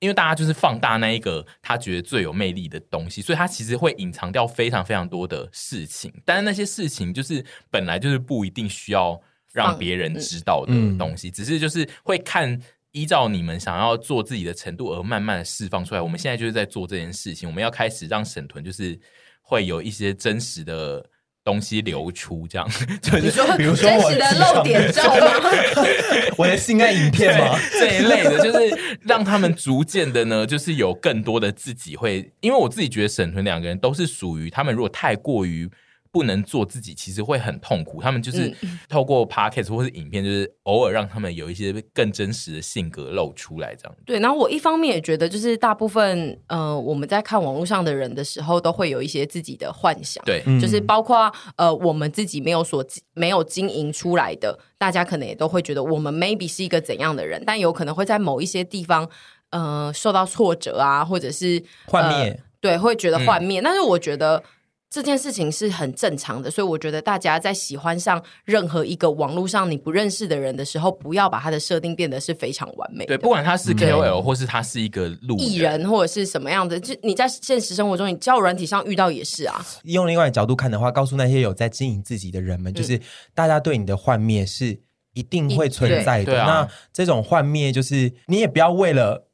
[0.00, 6.12] 因为大家就是放大那一个他觉得最有魅力的东西，所以他其实会隐藏掉非常非常多的事情。
[6.24, 9.20] 但是那些事情就是本来就是不一定需要
[9.52, 12.62] 让别人知道的东西，只是就是会看
[12.92, 16.00] 依照你们想要做自己的程度而慢慢的释放出来。
[16.00, 18.96] 我们现在就是在做这件事情，我们要开始让沈屯就是
[19.42, 21.04] 会有一些真实的
[21.48, 22.68] 东西流出，这样
[23.00, 25.50] 就是说比如说我的露点照吗？
[26.36, 27.58] 我的性爱影片吗？
[27.80, 35.70] 这一类的，就是让他们逐渐的呢，就是有更多的自己会，因为我自己觉得沈屯两个人都是属于他们，如果太过于。
[36.10, 38.00] 不能做自己，其实会很痛苦。
[38.00, 38.54] 他们就是
[38.88, 43.96] 透过 podcast 或是影片，就是偶尔让他们有一些更真实的性格露出来，这样。
[44.04, 50.24] 对，然后我一方面也觉得，就是大部分呃，我们在看网络上的人的时候，都会有一些自己的幻想。
[50.24, 52.84] 对，就是包括呃，我们自己没有所
[53.14, 59.08] 没有经营出来的，大家可能也都会觉得我们 maybe 是一个怎样的人，但有可能会在某一些地方
[59.50, 62.40] 呃受到挫折啊，或者是幻灭。
[62.60, 63.60] 对，会觉得幻灭。
[63.60, 64.42] 嗯、但是我觉得。
[64.90, 73.04] 这件事情是很正常的，所以我觉得大家在喜欢上任何一个网络上你不认识的人的时候，不要把他的设定变得是非常完美。
[73.04, 79.62] 对，不管他是 KOL 或是他是一个路艺人或者是什么样的，就你在现实生活中，你交友软体上遇到也是啊。
[79.84, 82.98] 用另外一角度看的话，告诉那些有在经营自己的人们，就是
[83.34, 84.80] 大家对你的幻灭是
[85.12, 86.32] 一定会存在的。
[86.44, 89.27] 那这种幻灭，就是你也不要为了。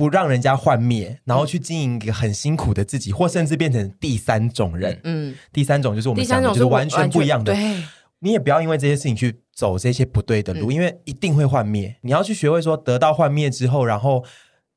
[0.00, 4.98] 不让人家幻灭，然后去经营一个很辛苦的自己，或甚至变成第三种人。
[5.04, 7.52] 嗯，第三种就是我们讲的，就是完全不一样的。
[7.52, 7.84] 对，
[8.20, 11.94] 你也不要因为这些事情去走这些不对的路，嗯、因为一定会幻灭。
[12.00, 14.24] 你要去学会说，得到幻灭之后，然后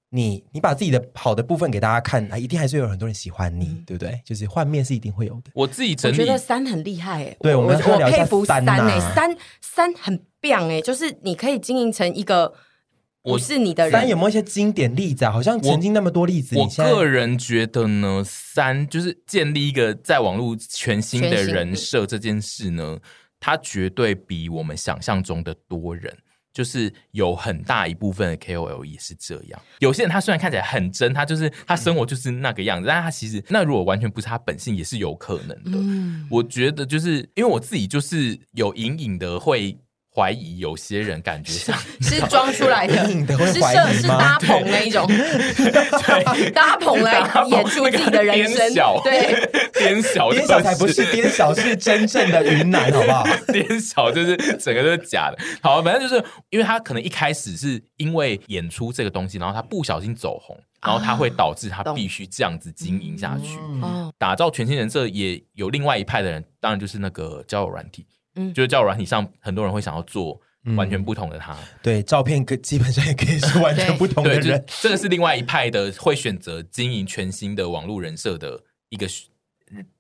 [0.10, 4.20] 你你把自己的好的部分给大家看，啊，一定还是有很多人喜欢你，嗯、对不对？
[4.26, 5.52] 就是幻灭是一定会有的。
[5.54, 12.54] 我自己觉得三很厉害，哎，对，我们我佩服三哎，三三很棒哎，就是你可以经营成一个。
[13.24, 15.32] 我是你的人，三有没有一些经典例子啊？
[15.32, 16.58] 好像曾经那么多例子。
[16.58, 23.00] 我，我个人觉得呢，三就是建立一个在网络全新的人设这件事呢，
[23.40, 26.16] 它绝对比我们想象中的多人。
[26.54, 29.60] 就是有很大一部分的 KOL 也是这样。
[29.80, 35.72] 有些人他虽然看起来很真，他就是他生活就是那个样子，嗯、但他其实那如果完全不是他本性，也是有可能的。
[35.74, 39.76] 嗯、我觉得就是因为我自己就是有隐隐的会。
[40.16, 45.08] 怀疑有些人感觉像是装出来的，是设是搭棚那一种，
[46.54, 48.74] 搭棚来演出自己的人生。
[49.04, 53.24] 对，颠小，颠小才不是颠小，是真正的云南， 好不好？
[53.52, 55.38] 颠小就是整个都是假的。
[55.62, 63.58] 好，反正就是因为他可能一开始是因为演出这个东西，然后他不小心走红，然后他会导致他必须这样子经营下去，
[64.20, 65.08] 打造全新人设。
[65.08, 68.06] 也有另外一派的人，当然就是那个交友软体。
[68.36, 70.40] 嗯，就是交友软体上，很多人会想要做
[70.76, 71.54] 完全不同的他。
[71.54, 74.42] 嗯、对，照片跟基本上也可以是完全不同的人。
[74.42, 78.60] 对，这个是另外一派的会选择经营全新的网络人设的
[78.90, 79.08] 一个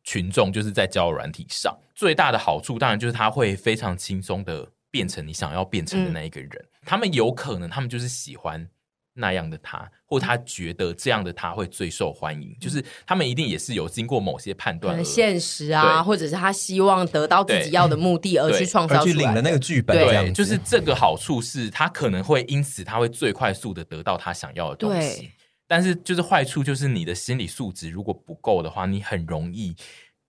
[0.03, 6.49] 群众，就是在交友软体上最大的好处，当然就是他会非常轻松的变成你想要变成的那一个人。
[6.51, 8.67] 嗯、他们有可能，他们就是喜欢。
[9.13, 25.29] 那样的他，或他觉得这样的他会最受欢迎，嗯、就是他们一定也是有经过某些判断，现实啊，或者是他希望得到自己要的目的而去创造出来，去领了那个剧本，对，就是这个好处是他可能会因此他会最快速的得到他想要的东西，
[25.67, 29.75] 但是就是坏处就是你的心理素质如果不够的话，你很容易。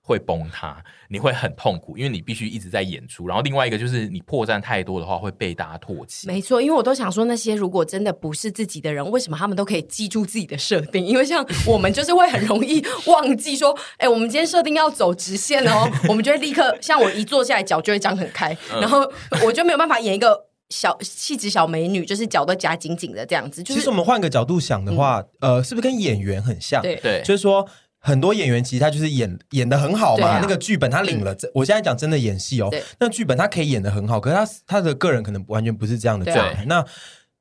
[0.07, 3.27] 会崩塌，你会很痛苦，因为你必须一直在演出。
[3.27, 6.29] 然后另外一个就是你破绽太多的话，会被大家唾弃。
[6.29, 11.03] 没错，因为我都想说，那些如果真的不是自己的人，为什么他们都可以记住自己的设定？
[11.07, 19.11] 因为像我们就是会很容易忘记说，哎，我们今天设定要走直线哦，我们就会立刻，像我一坐下来脚就会张很开，嗯、然后
[19.43, 20.39] 我就没有办法演一个
[20.69, 23.63] 小气质小美女，就是脚都夹紧紧的这样子。
[23.63, 26.83] 就是、其实我们换个角度想的话，嗯、呃，是不是跟演员很像？
[26.83, 27.67] 对对，就是说。
[28.05, 31.33] 很多演员其实他就是演演的很好嘛，啊、那个剧本他领了。
[31.33, 32.69] 嗯、我现在讲真的演戏哦，
[33.01, 36.63] 那剧本他可以演的很好，可是他他的个人可能完全不是这样的状态。
[36.63, 36.83] 对那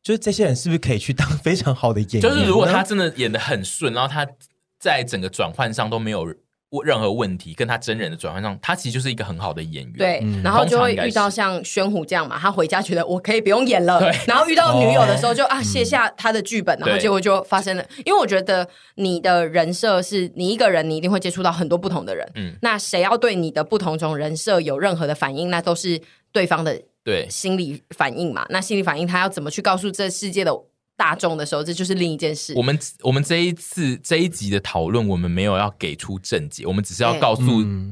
[0.02, 2.22] 就是这些人是不是可以去当非常好的演员？
[2.22, 4.26] 就是如果他真的演的很顺，然后他
[4.80, 6.34] 在整个转换上都没有。
[6.82, 9.94] 任何问题跟他真人的转换上，他其实就是一个很好的演员。
[9.98, 17.86] 对，嗯、然后就会遇到像宣虎这样嘛，他回家觉得我可以不用演了，对 然后遇到女友的时候就、哦、啊卸下他的剧本，然后结果就发生了。
[18.06, 22.28] 因为我觉得你的人设是你一个人，你一定会接触到很多不同的人。
[22.36, 26.02] 嗯，那谁要对你的不同种人设有任何的反应，那都是
[26.32, 28.46] 对方的对心理反应嘛。
[28.50, 30.52] 那心理反应他要怎么去告诉这世界的？
[30.96, 32.54] 大众的时候，这就是另一件事。
[32.56, 37.44] 我们我们这一次这一集的讨论，我们没有要给出正解，我们只是要告诉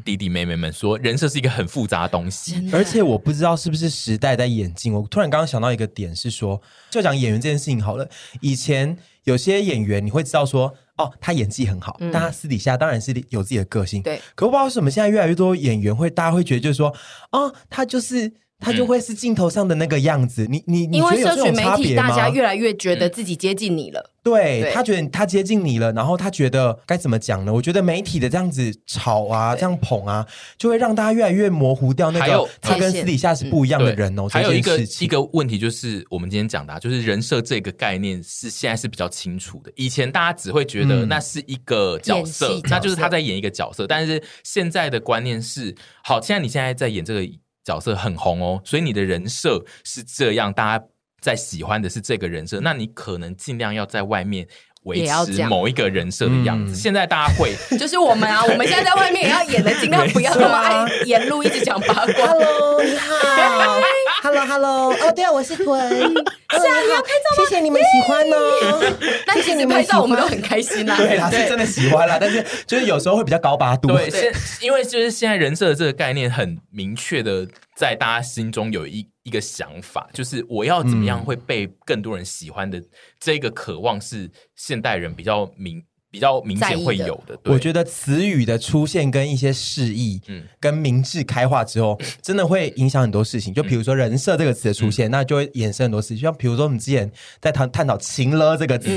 [0.05, 2.69] 弟弟妹妹们说，人设是一个很复杂的东西。
[2.71, 4.93] 而且我不知道是不是时代在演进。
[4.93, 8.07] 我突然刚刚想到一个点，是说，就讲演员这件事情好了。
[8.39, 14.03] 以前有些演员，你会知道说，哦，他演技很好，嗯、但他私底下当然是有自己的个性。
[14.03, 14.21] 对。
[14.35, 16.95] 可我不知道为什么现在越来越多演员会，大家会觉得就是说，
[17.31, 18.33] 哦，他就是。
[18.61, 20.45] 他就会是镜头上的那个样子。
[20.47, 24.09] 你你因为社群媒体，大家越来越觉得嗯自己接近你了。
[24.23, 27.51] 对，对他觉得他接近你了，然后他觉得该怎么讲呢？
[27.51, 30.23] 我觉得媒体的这样子炒啊，这样捧啊，
[30.59, 34.27] 就会让大家越来越模糊掉那个他跟私底下是不一样的人哦。
[34.29, 39.71] 还有一个一个问题就是，我们今天讲的、啊，就是人设这个概念是现在是比较清楚的。
[39.75, 43.87] 以前大家只会觉得那是一个角色那就是他在演一个角色。
[43.87, 47.27] 但是现在的观念是，好，现在你现在在演这个
[47.63, 50.85] 角色很红哦，所以你的人设是这样，大家
[51.21, 54.47] 在喜欢的是这个人设，那你可能尽量要在外面。
[54.85, 62.25] 维持某一个人设的样子，现在大家会 就是我们啊， 我们现在在外面也要演的，尽量不要那么爱沿路一直讲八卦。
[62.25, 63.15] Hello，你好
[64.21, 67.45] ，Hello，Hello，哦，对啊，我是屯， 是啊，你要拍照吗？
[67.49, 68.93] 谢谢你们喜欢哦，
[69.27, 79.07] 那其实拍照我们都很开心啦，对啦，是真的喜欢啦，但是就是有时候会比较高八度，对，现因为就是现在人设的这个概念很明确的在大家心中有一。
[79.23, 82.81] 一个想法就是我要怎么样会被更多人喜欢的
[83.19, 85.79] 这个渴望是现代人比较明
[86.11, 87.39] 比较明显会有的。
[87.45, 93.53] 我觉得词语的出现跟一些释义，嗯，跟明智开化之后， 真的会影响很多事情。
[93.53, 96.17] 就比如说“人设”这个词的出现，那就会衍生很多事情。
[96.17, 97.09] 像比如说我们之前
[97.39, 98.89] 在探探讨“情了”这个词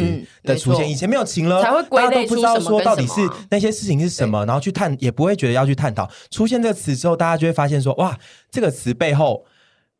[0.43, 6.11] 的出现，以前没有“情了”，才会大家都不知道说到底是那些事情是什么，然后去探也不会觉得要去探讨。
[6.31, 8.19] 出现这个词之后，大家就会发现说，哇，
[8.51, 9.45] 这个词背后。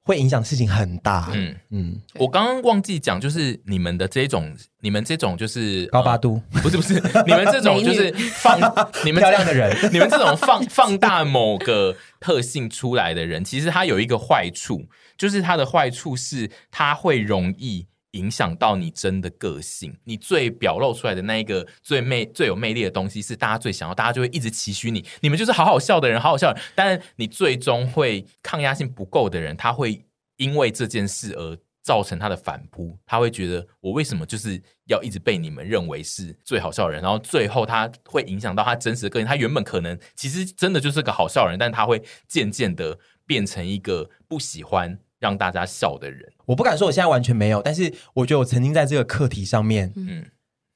[0.05, 1.31] 会影响事情很大。
[1.33, 6.95] 嗯嗯，嗯我刚刚忘记讲，就是你们的这种，你们这种就是高八度，呃、不是不是，
[7.27, 8.59] 你们这种 就是放
[9.05, 14.87] 你们漂亮的人， 你们这种放放大某个特性出来的人，其实他有一个坏处，
[15.17, 17.87] 就是他的坏处是他会容易。
[18.15, 25.05] 影响到你真的个性，你最表露出来的那一个最魅、最有魅力的东西，是大家最想要，大家就会一直期许你。
[25.21, 26.63] 你们就是好好笑的人，好好笑人。
[26.75, 30.05] 但你最终会抗压性不够的人，他会
[30.37, 32.99] 因为这件事而造成他的反扑。
[33.05, 37.03] 他会觉得我为什么就是要一直被你们认为是最好笑的人？
[37.03, 39.27] 然后最后他会影响到他真实的个性。
[39.27, 46.33] 他原本可能其实真的就是个好笑的人，但他会渐渐的变成一个不喜欢让大家笑的人。
[46.47, 50.25] 我不敢说我现在完全没有，但是我觉得我曾经在这个课题上面，嗯，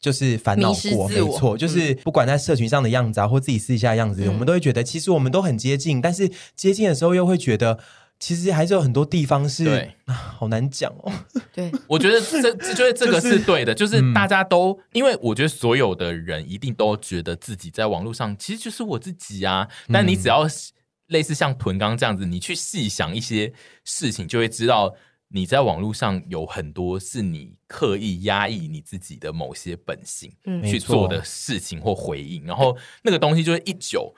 [0.00, 7.78] 就是烦恼过，没错，就是不管在社群上的样子啊，或自己私底下的样子，嗯、我们都会觉得其实我们都很接近，但是接近的时候又会觉得，
[8.18, 11.12] 其实还是有很多地方是对、啊，好难讲哦。
[11.52, 20.46] 对，我觉得这这 就是这个是对的，就是大家都，嗯、因为我觉得所有的人一定都觉得自己在网络上其实就是我自己啊，但你只要
[21.08, 23.52] 类似像屯刚这样子，你去细想一些
[23.84, 24.94] 事情，就会知道。
[25.30, 30.32] 你在网络上有很多是你刻意压抑你自己的某些本性
[30.64, 34.14] 去做的事情或回应，然后那个东西就是一久，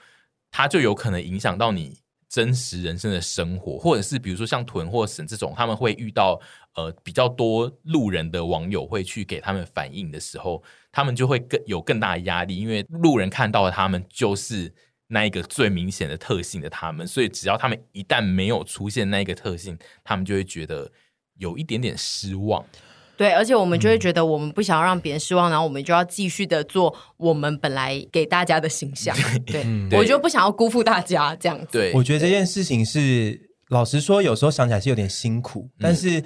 [0.49, 1.99] 它就有可能影响到你
[2.29, 6.39] 真实人生的生活，或者是比如说像屯或神这种，他们会遇到
[6.75, 14.73] 呃比较多路人的网友会去给他们反应的时候，他们就会更有更大的压力，因为路人看到的他们就是。
[15.13, 20.89] 那一个最明显的特性的他们，所以只要他们一旦没有出现那一个特性，他们就会觉得
[21.41, 22.63] 有一点点失望。
[23.17, 29.15] 对，而且我们就会觉得我们不想要让别人失望，嗯、然后我们就要继续的做我们本来给大家的形象。
[29.45, 31.67] 对，对、我就不想要辜负大家这样子。
[31.73, 36.23] 对，我觉得这件事情是老实说，有时候想起来是有点辛苦，嗯、但是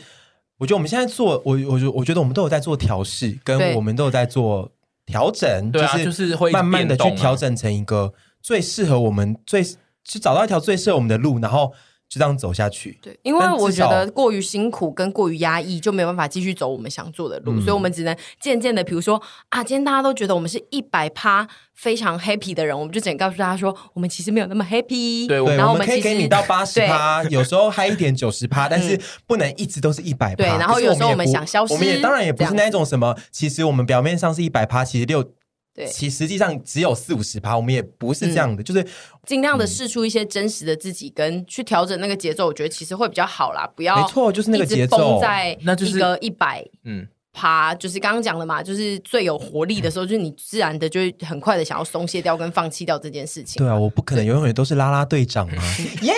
[0.57, 4.71] 我觉得我们现在做，我我觉我觉得我们都有在做调试，跟我们都有在做
[5.05, 8.13] 调整，对啊，就是会慢慢的去调整成一个。
[8.41, 11.73] 最适合我们，最去找到一条最适合我们的路，然后
[12.07, 12.97] 就这样走下去。
[13.01, 25.27] 对，因为我觉得过于辛苦跟过于压抑，就没有办法继续走我们想做的路，嗯、所以我们只能渐渐的，比如说啊，今天大家都觉得我们是一百趴非常 happy 的人，我们就只能告诉大家说，我们其实没有那么 happy。
[25.27, 30.35] 对，然后我们可以给你到八十趴，有时候嗨一点九十趴， 但是不能一直都是一百趴。
[30.35, 35.31] 对，然后有时候我们想消失，我们也当然也不是那种什么，其实我们表面上是一百趴，其实六。
[35.75, 38.87] 对，其实际上只有四五十趴，我们也不是这样的，嗯、就是
[39.25, 43.69] 尽量的试出一些真实的自己，跟去调整那个节奏，我觉得其实会比较好啦。
[43.75, 53.59] 不要，没错，就是那个节奏在那就是一个一百嗯趴，就是刚刚讲的嘛，就是最有活力的时候，就是你自然的就会很快的想要松懈掉跟放弃掉这件事情。
[53.61, 55.63] 对啊，我不可能永远都是啦啦队长啊！
[56.01, 56.13] 耶！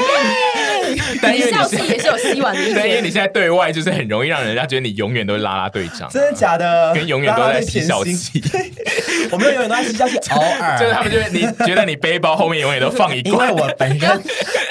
[1.22, 6.94] 但你笑戏也是有希望的， 因为你现在对外就是很容易让人家觉得你永远都是拉拉队长，真的假的？
[6.94, 8.42] 跟永远都在嬉笑气，
[9.32, 14.22] 我们永远都在嬉笑气，偶尔就是他们觉得你觉得你背包后面永远都放一罐，因为我本身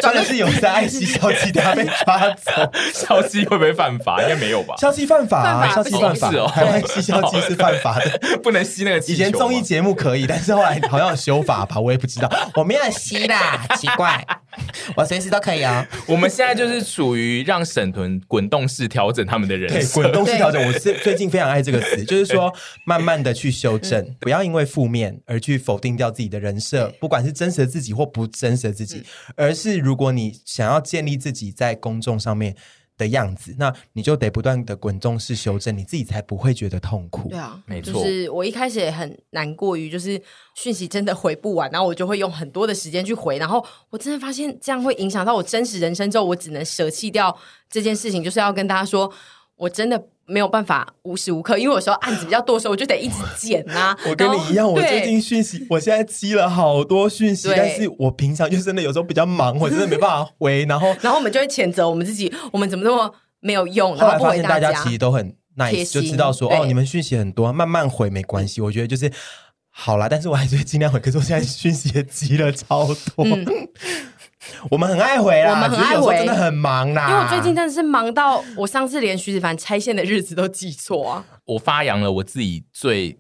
[0.01, 4.21] 真的是有在爱嬉笑气，他被抓走，笑气会不会犯法？
[4.23, 4.75] 应该没有吧？
[4.79, 8.99] 笑气犯法，笑气犯法哦，台湾嬉笑气是犯法的，不能吸那个。
[9.07, 12.31] 以前综艺节目可以，但是后来好像有修法吧，我也不知道。
[12.55, 14.25] 我没有吸啦，奇怪。
[14.97, 15.87] 我随时都可以啊。
[16.07, 20.65] 我们现在就是属于让沈屯滚动式调整他们的人设，滚动式调整。
[20.67, 22.53] 我是最近非常爱这个词，就是说
[22.85, 29.03] 慢慢的去修正，不要因为负面而去否定掉自己的人设，不管是真实的自己或不真实的自己，
[29.37, 32.55] 而是如果你想要建立自己在公众上面。
[32.99, 37.29] 的样子，那你就得不断的滚动式修正，你自己才不会觉得痛苦。
[37.29, 37.93] 对啊，没错。
[37.93, 40.21] 就是我一开始也很难过于，就是
[40.55, 47.37] 讯息真的回不完，然后我就会用很多的时间去回，然后我真的发现这样会影响到我真实人生，之后我只能舍弃掉
[47.71, 49.13] 这件事情，就是要跟大家说，
[49.57, 50.09] 我真的。
[50.27, 53.97] 没有办法无时无刻，因为有时候案子比较多的时候，我就得一直剪啊。
[54.09, 60.65] 我跟你一样，我最近讯息，我现在积了好多讯息，但是我平常就真的有时候比较忙，我真的没办法回。
[60.65, 63.97] 然后， 然后我们就会谴责我们自己，我们怎么那么没有用？
[63.97, 68.61] 后来发现大家其实都很 nice，就知道说哦，你们讯息很多，慢慢回没关系。
[68.61, 69.11] 我觉得就是
[69.71, 70.99] 好啦，但是我还是会尽量回。
[70.99, 73.25] 可是我现在讯息也积了超多。
[73.25, 73.45] 嗯
[74.71, 77.09] 我们很爱回啦，我们很爱回，真的很忙啦。
[77.11, 81.25] 因为我最近真的是忙到，我上次连徐子凡拆线的日子都记错啊。
[81.45, 83.19] 我发扬了我自己最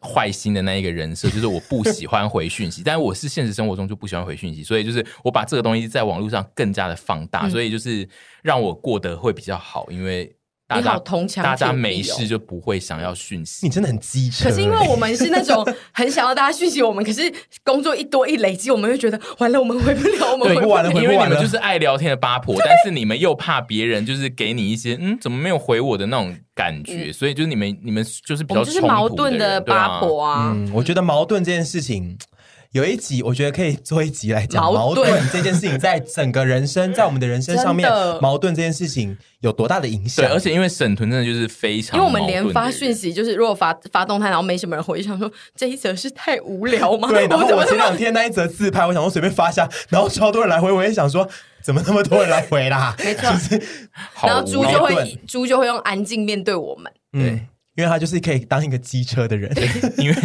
[0.00, 8.08] 坏心的那一个人设，就是我不喜欢回讯息， 但是我是现实生活中就不喜欢回讯息，所以就是我把这个东西在网络上更加的放大，嗯、所以就是
[8.42, 10.34] 让我过得会比较好，因为。
[10.80, 14.48] 大家大家没事就不会想要讯息，你真的很机车。
[14.48, 17.32] 可是因为我们是那种 很想要大家讯息我们，可是
[17.64, 30.52] 工作一多一累积，我们会觉得完了，我们回不了，我们回不完了，因为你们就是爱聊天的八婆，但是你们又怕别人就是给你一些 嗯，怎么没有回我的那种感觉，所以就是你们你们就是比较就是矛盾的八婆啊。
[30.54, 32.16] 嗯，我觉得矛盾这件事情。
[32.74, 37.88] 有一集，我觉得可以做一集来讲矛盾这件事情，在整个人生， 在我们的人生上面，
[38.20, 40.24] 矛盾这件事情有多大的影响？
[40.24, 47.06] 对，而且因为沈屯真的就是非常，因为我们连发讯息，就是如果发发动态，然后没什么人回，想说这一则是太无聊吗？
[47.08, 51.28] 对， 然后我前两天那一则自拍，我想说随便发下，然后超多人来回，我也想说
[51.62, 52.96] 怎么那么多人来回啦？
[52.98, 53.22] 没错，
[54.26, 57.46] 然后猪就会猪就会用安静面对我们，对。
[57.76, 59.52] 因为他就是可以当一个机车的人，
[59.98, 60.16] 因为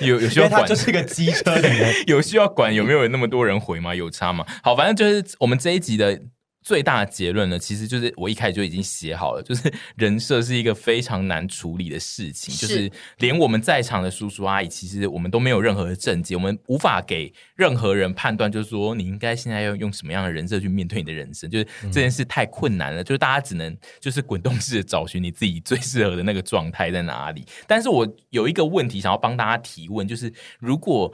[0.06, 3.94] 有有需要管，他就是个机车的人， 有需要管有没有那么多人回吗？
[3.94, 4.44] 有差吗？
[4.62, 6.20] 好，反正就是我们这一集的。
[6.68, 27.46] 最大的结论呢，其实就是我一开始就已经写好了，就是 人设是一个非常难处理的事情，是就是连我们在场的叔叔阿姨，其实我们都没有任何的证件，我们无法给任何人判断，就是说你应该现在要用什么样的人设去面对你的人生，就是这件事太困难了，嗯、就是大家只能就是滚动式的找寻你自己最适合的那个状态在哪里。
[27.66, 31.10] 但是我有一个问题想要帮大家提问，就是如果。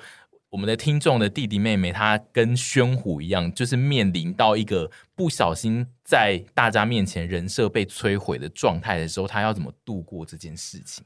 [0.55, 11.03] 我们的听众的弟弟妹妹，他跟宣虎一样，就是面临到一个不小心在大家面前人设被摧毁的状态的时候，他要怎么度过这件事情？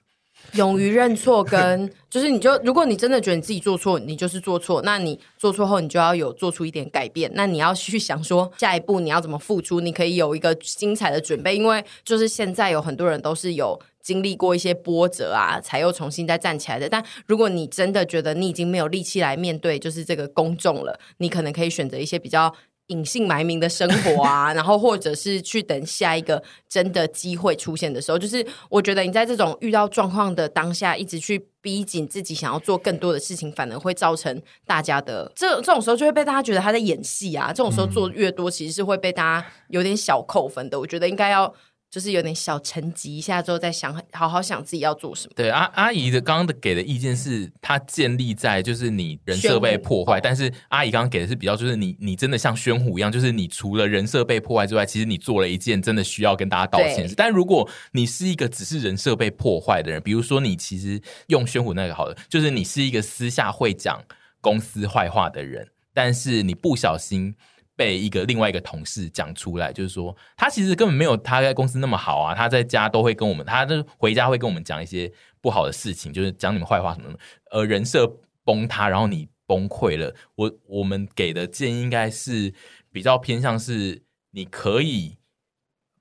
[0.53, 7.31] 勇于认错，跟 就是你就如果你真的觉得你自己做错，你就是做错，那你做错后，你就要有做出一点改变。
[7.33, 9.81] 那你要去想说，下一步你要怎么付出？
[9.81, 13.81] 你可以有一个精彩的准备，因为就是现在有很多人都是有。
[14.09, 16.89] 经历过一些波折啊，才又重新再站起来的。
[16.89, 22.51] 但如果你真的觉得你已经没有力气来面对，就是这个公众了，你可能可以选择一些比较
[22.87, 28.19] 隐姓埋名的生活啊， 然后或者是去等下一个真的机会出现的时候。
[28.19, 37.49] 就是我觉得你在这种遇到状况的当下，一直去逼紧自己想要做更多的事情，反而会造成大家的这这种时候就会被大家觉得他在演戏啊。
[37.49, 40.81] 这种时候做越多，其实是会被大家有点小扣分的。
[40.81, 41.55] 我觉得应该要。
[41.91, 45.33] 就是有点小沉寂一下之后，再想好好想自己要做什么。
[45.35, 57.07] 对，阿阿姨的刚刚的给的意见是，她建立在就是你人设被破坏，但是阿姨刚刚给的是比较就是你你真的像宣虎一样，就是你除了人设被破坏之外，其实你做了一件真的需要跟大家道歉。
[57.07, 64.03] 对但如果你是一个只是人设被破坏的人，比如说你其实用宣虎那个好了，就是你是一个私下会讲
[64.41, 67.35] 公司坏话的人，但是你不小心。
[67.79, 77.19] 被一个另外一个同事讲出来，就是说他其实根本没有他在公司那么好啊，他在家都会跟我们，他就回家会跟我们讲一些不好的事情，就是讲你们坏话什么的，
[77.53, 80.13] 呃，人设崩塌，然后你崩溃了。
[80.35, 82.53] 我我们给的建议应该是
[82.91, 84.03] 比较偏向是，
[84.33, 85.19] 你可以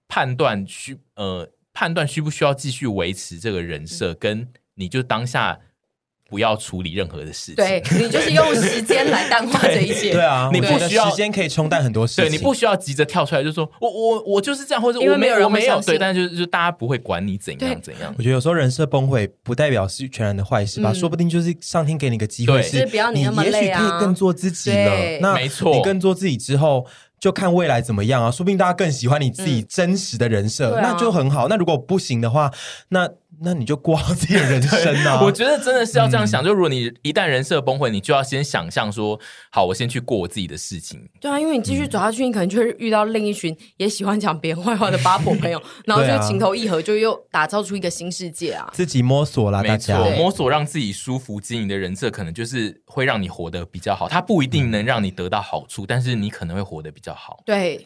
[0.08, 5.60] 判断需呃判断需不需要继续维持这个人设，跟你就当下。
[6.30, 10.12] 不要处理任何的事情，对， 你就是用时间来淡化这一切。
[10.14, 12.26] 对啊，你不需要时间可以冲淡很多事情。
[12.26, 18.14] 对，你不需要急着跳出来就说，我我我就是这样，或者我没有我没有对，但是就是就大家不会管你怎样怎样。
[18.18, 25.20] 我觉得有时候人设崩毁不代表是全然的坏事吧，说不定就是上天给你个机会，是你也许可以更做自己了。
[25.22, 26.86] 那没错，你更做自己之后，
[27.20, 31.48] 就看未来怎么样啊，说不定大家更喜欢你自己真实的人设，那就很好。
[31.48, 32.52] 那如果不行的话，
[32.90, 33.10] 那。
[33.40, 35.22] 那你就过好自己的人生啊！
[35.24, 39.20] 我觉得真的是要这样想，嗯、就如果你一旦人设崩溃，你就要先想象说，
[39.52, 41.08] 好，我先去过我自己的事情。
[41.22, 48.68] 对啊，因为你继续走下去，嗯、你可能就会遇到另一群也喜欢讲别人坏话的八婆朋友， 然后就情投意合，就又打造出一个新世界啊！
[48.74, 54.08] 自己摸索啦，没错，摸索让自己舒服经营的人设，可能就是会让你活得比较好。
[54.10, 57.44] 它不一定能让你得到好处，嗯、但是你可能会活得比较好。
[57.46, 57.84] 对。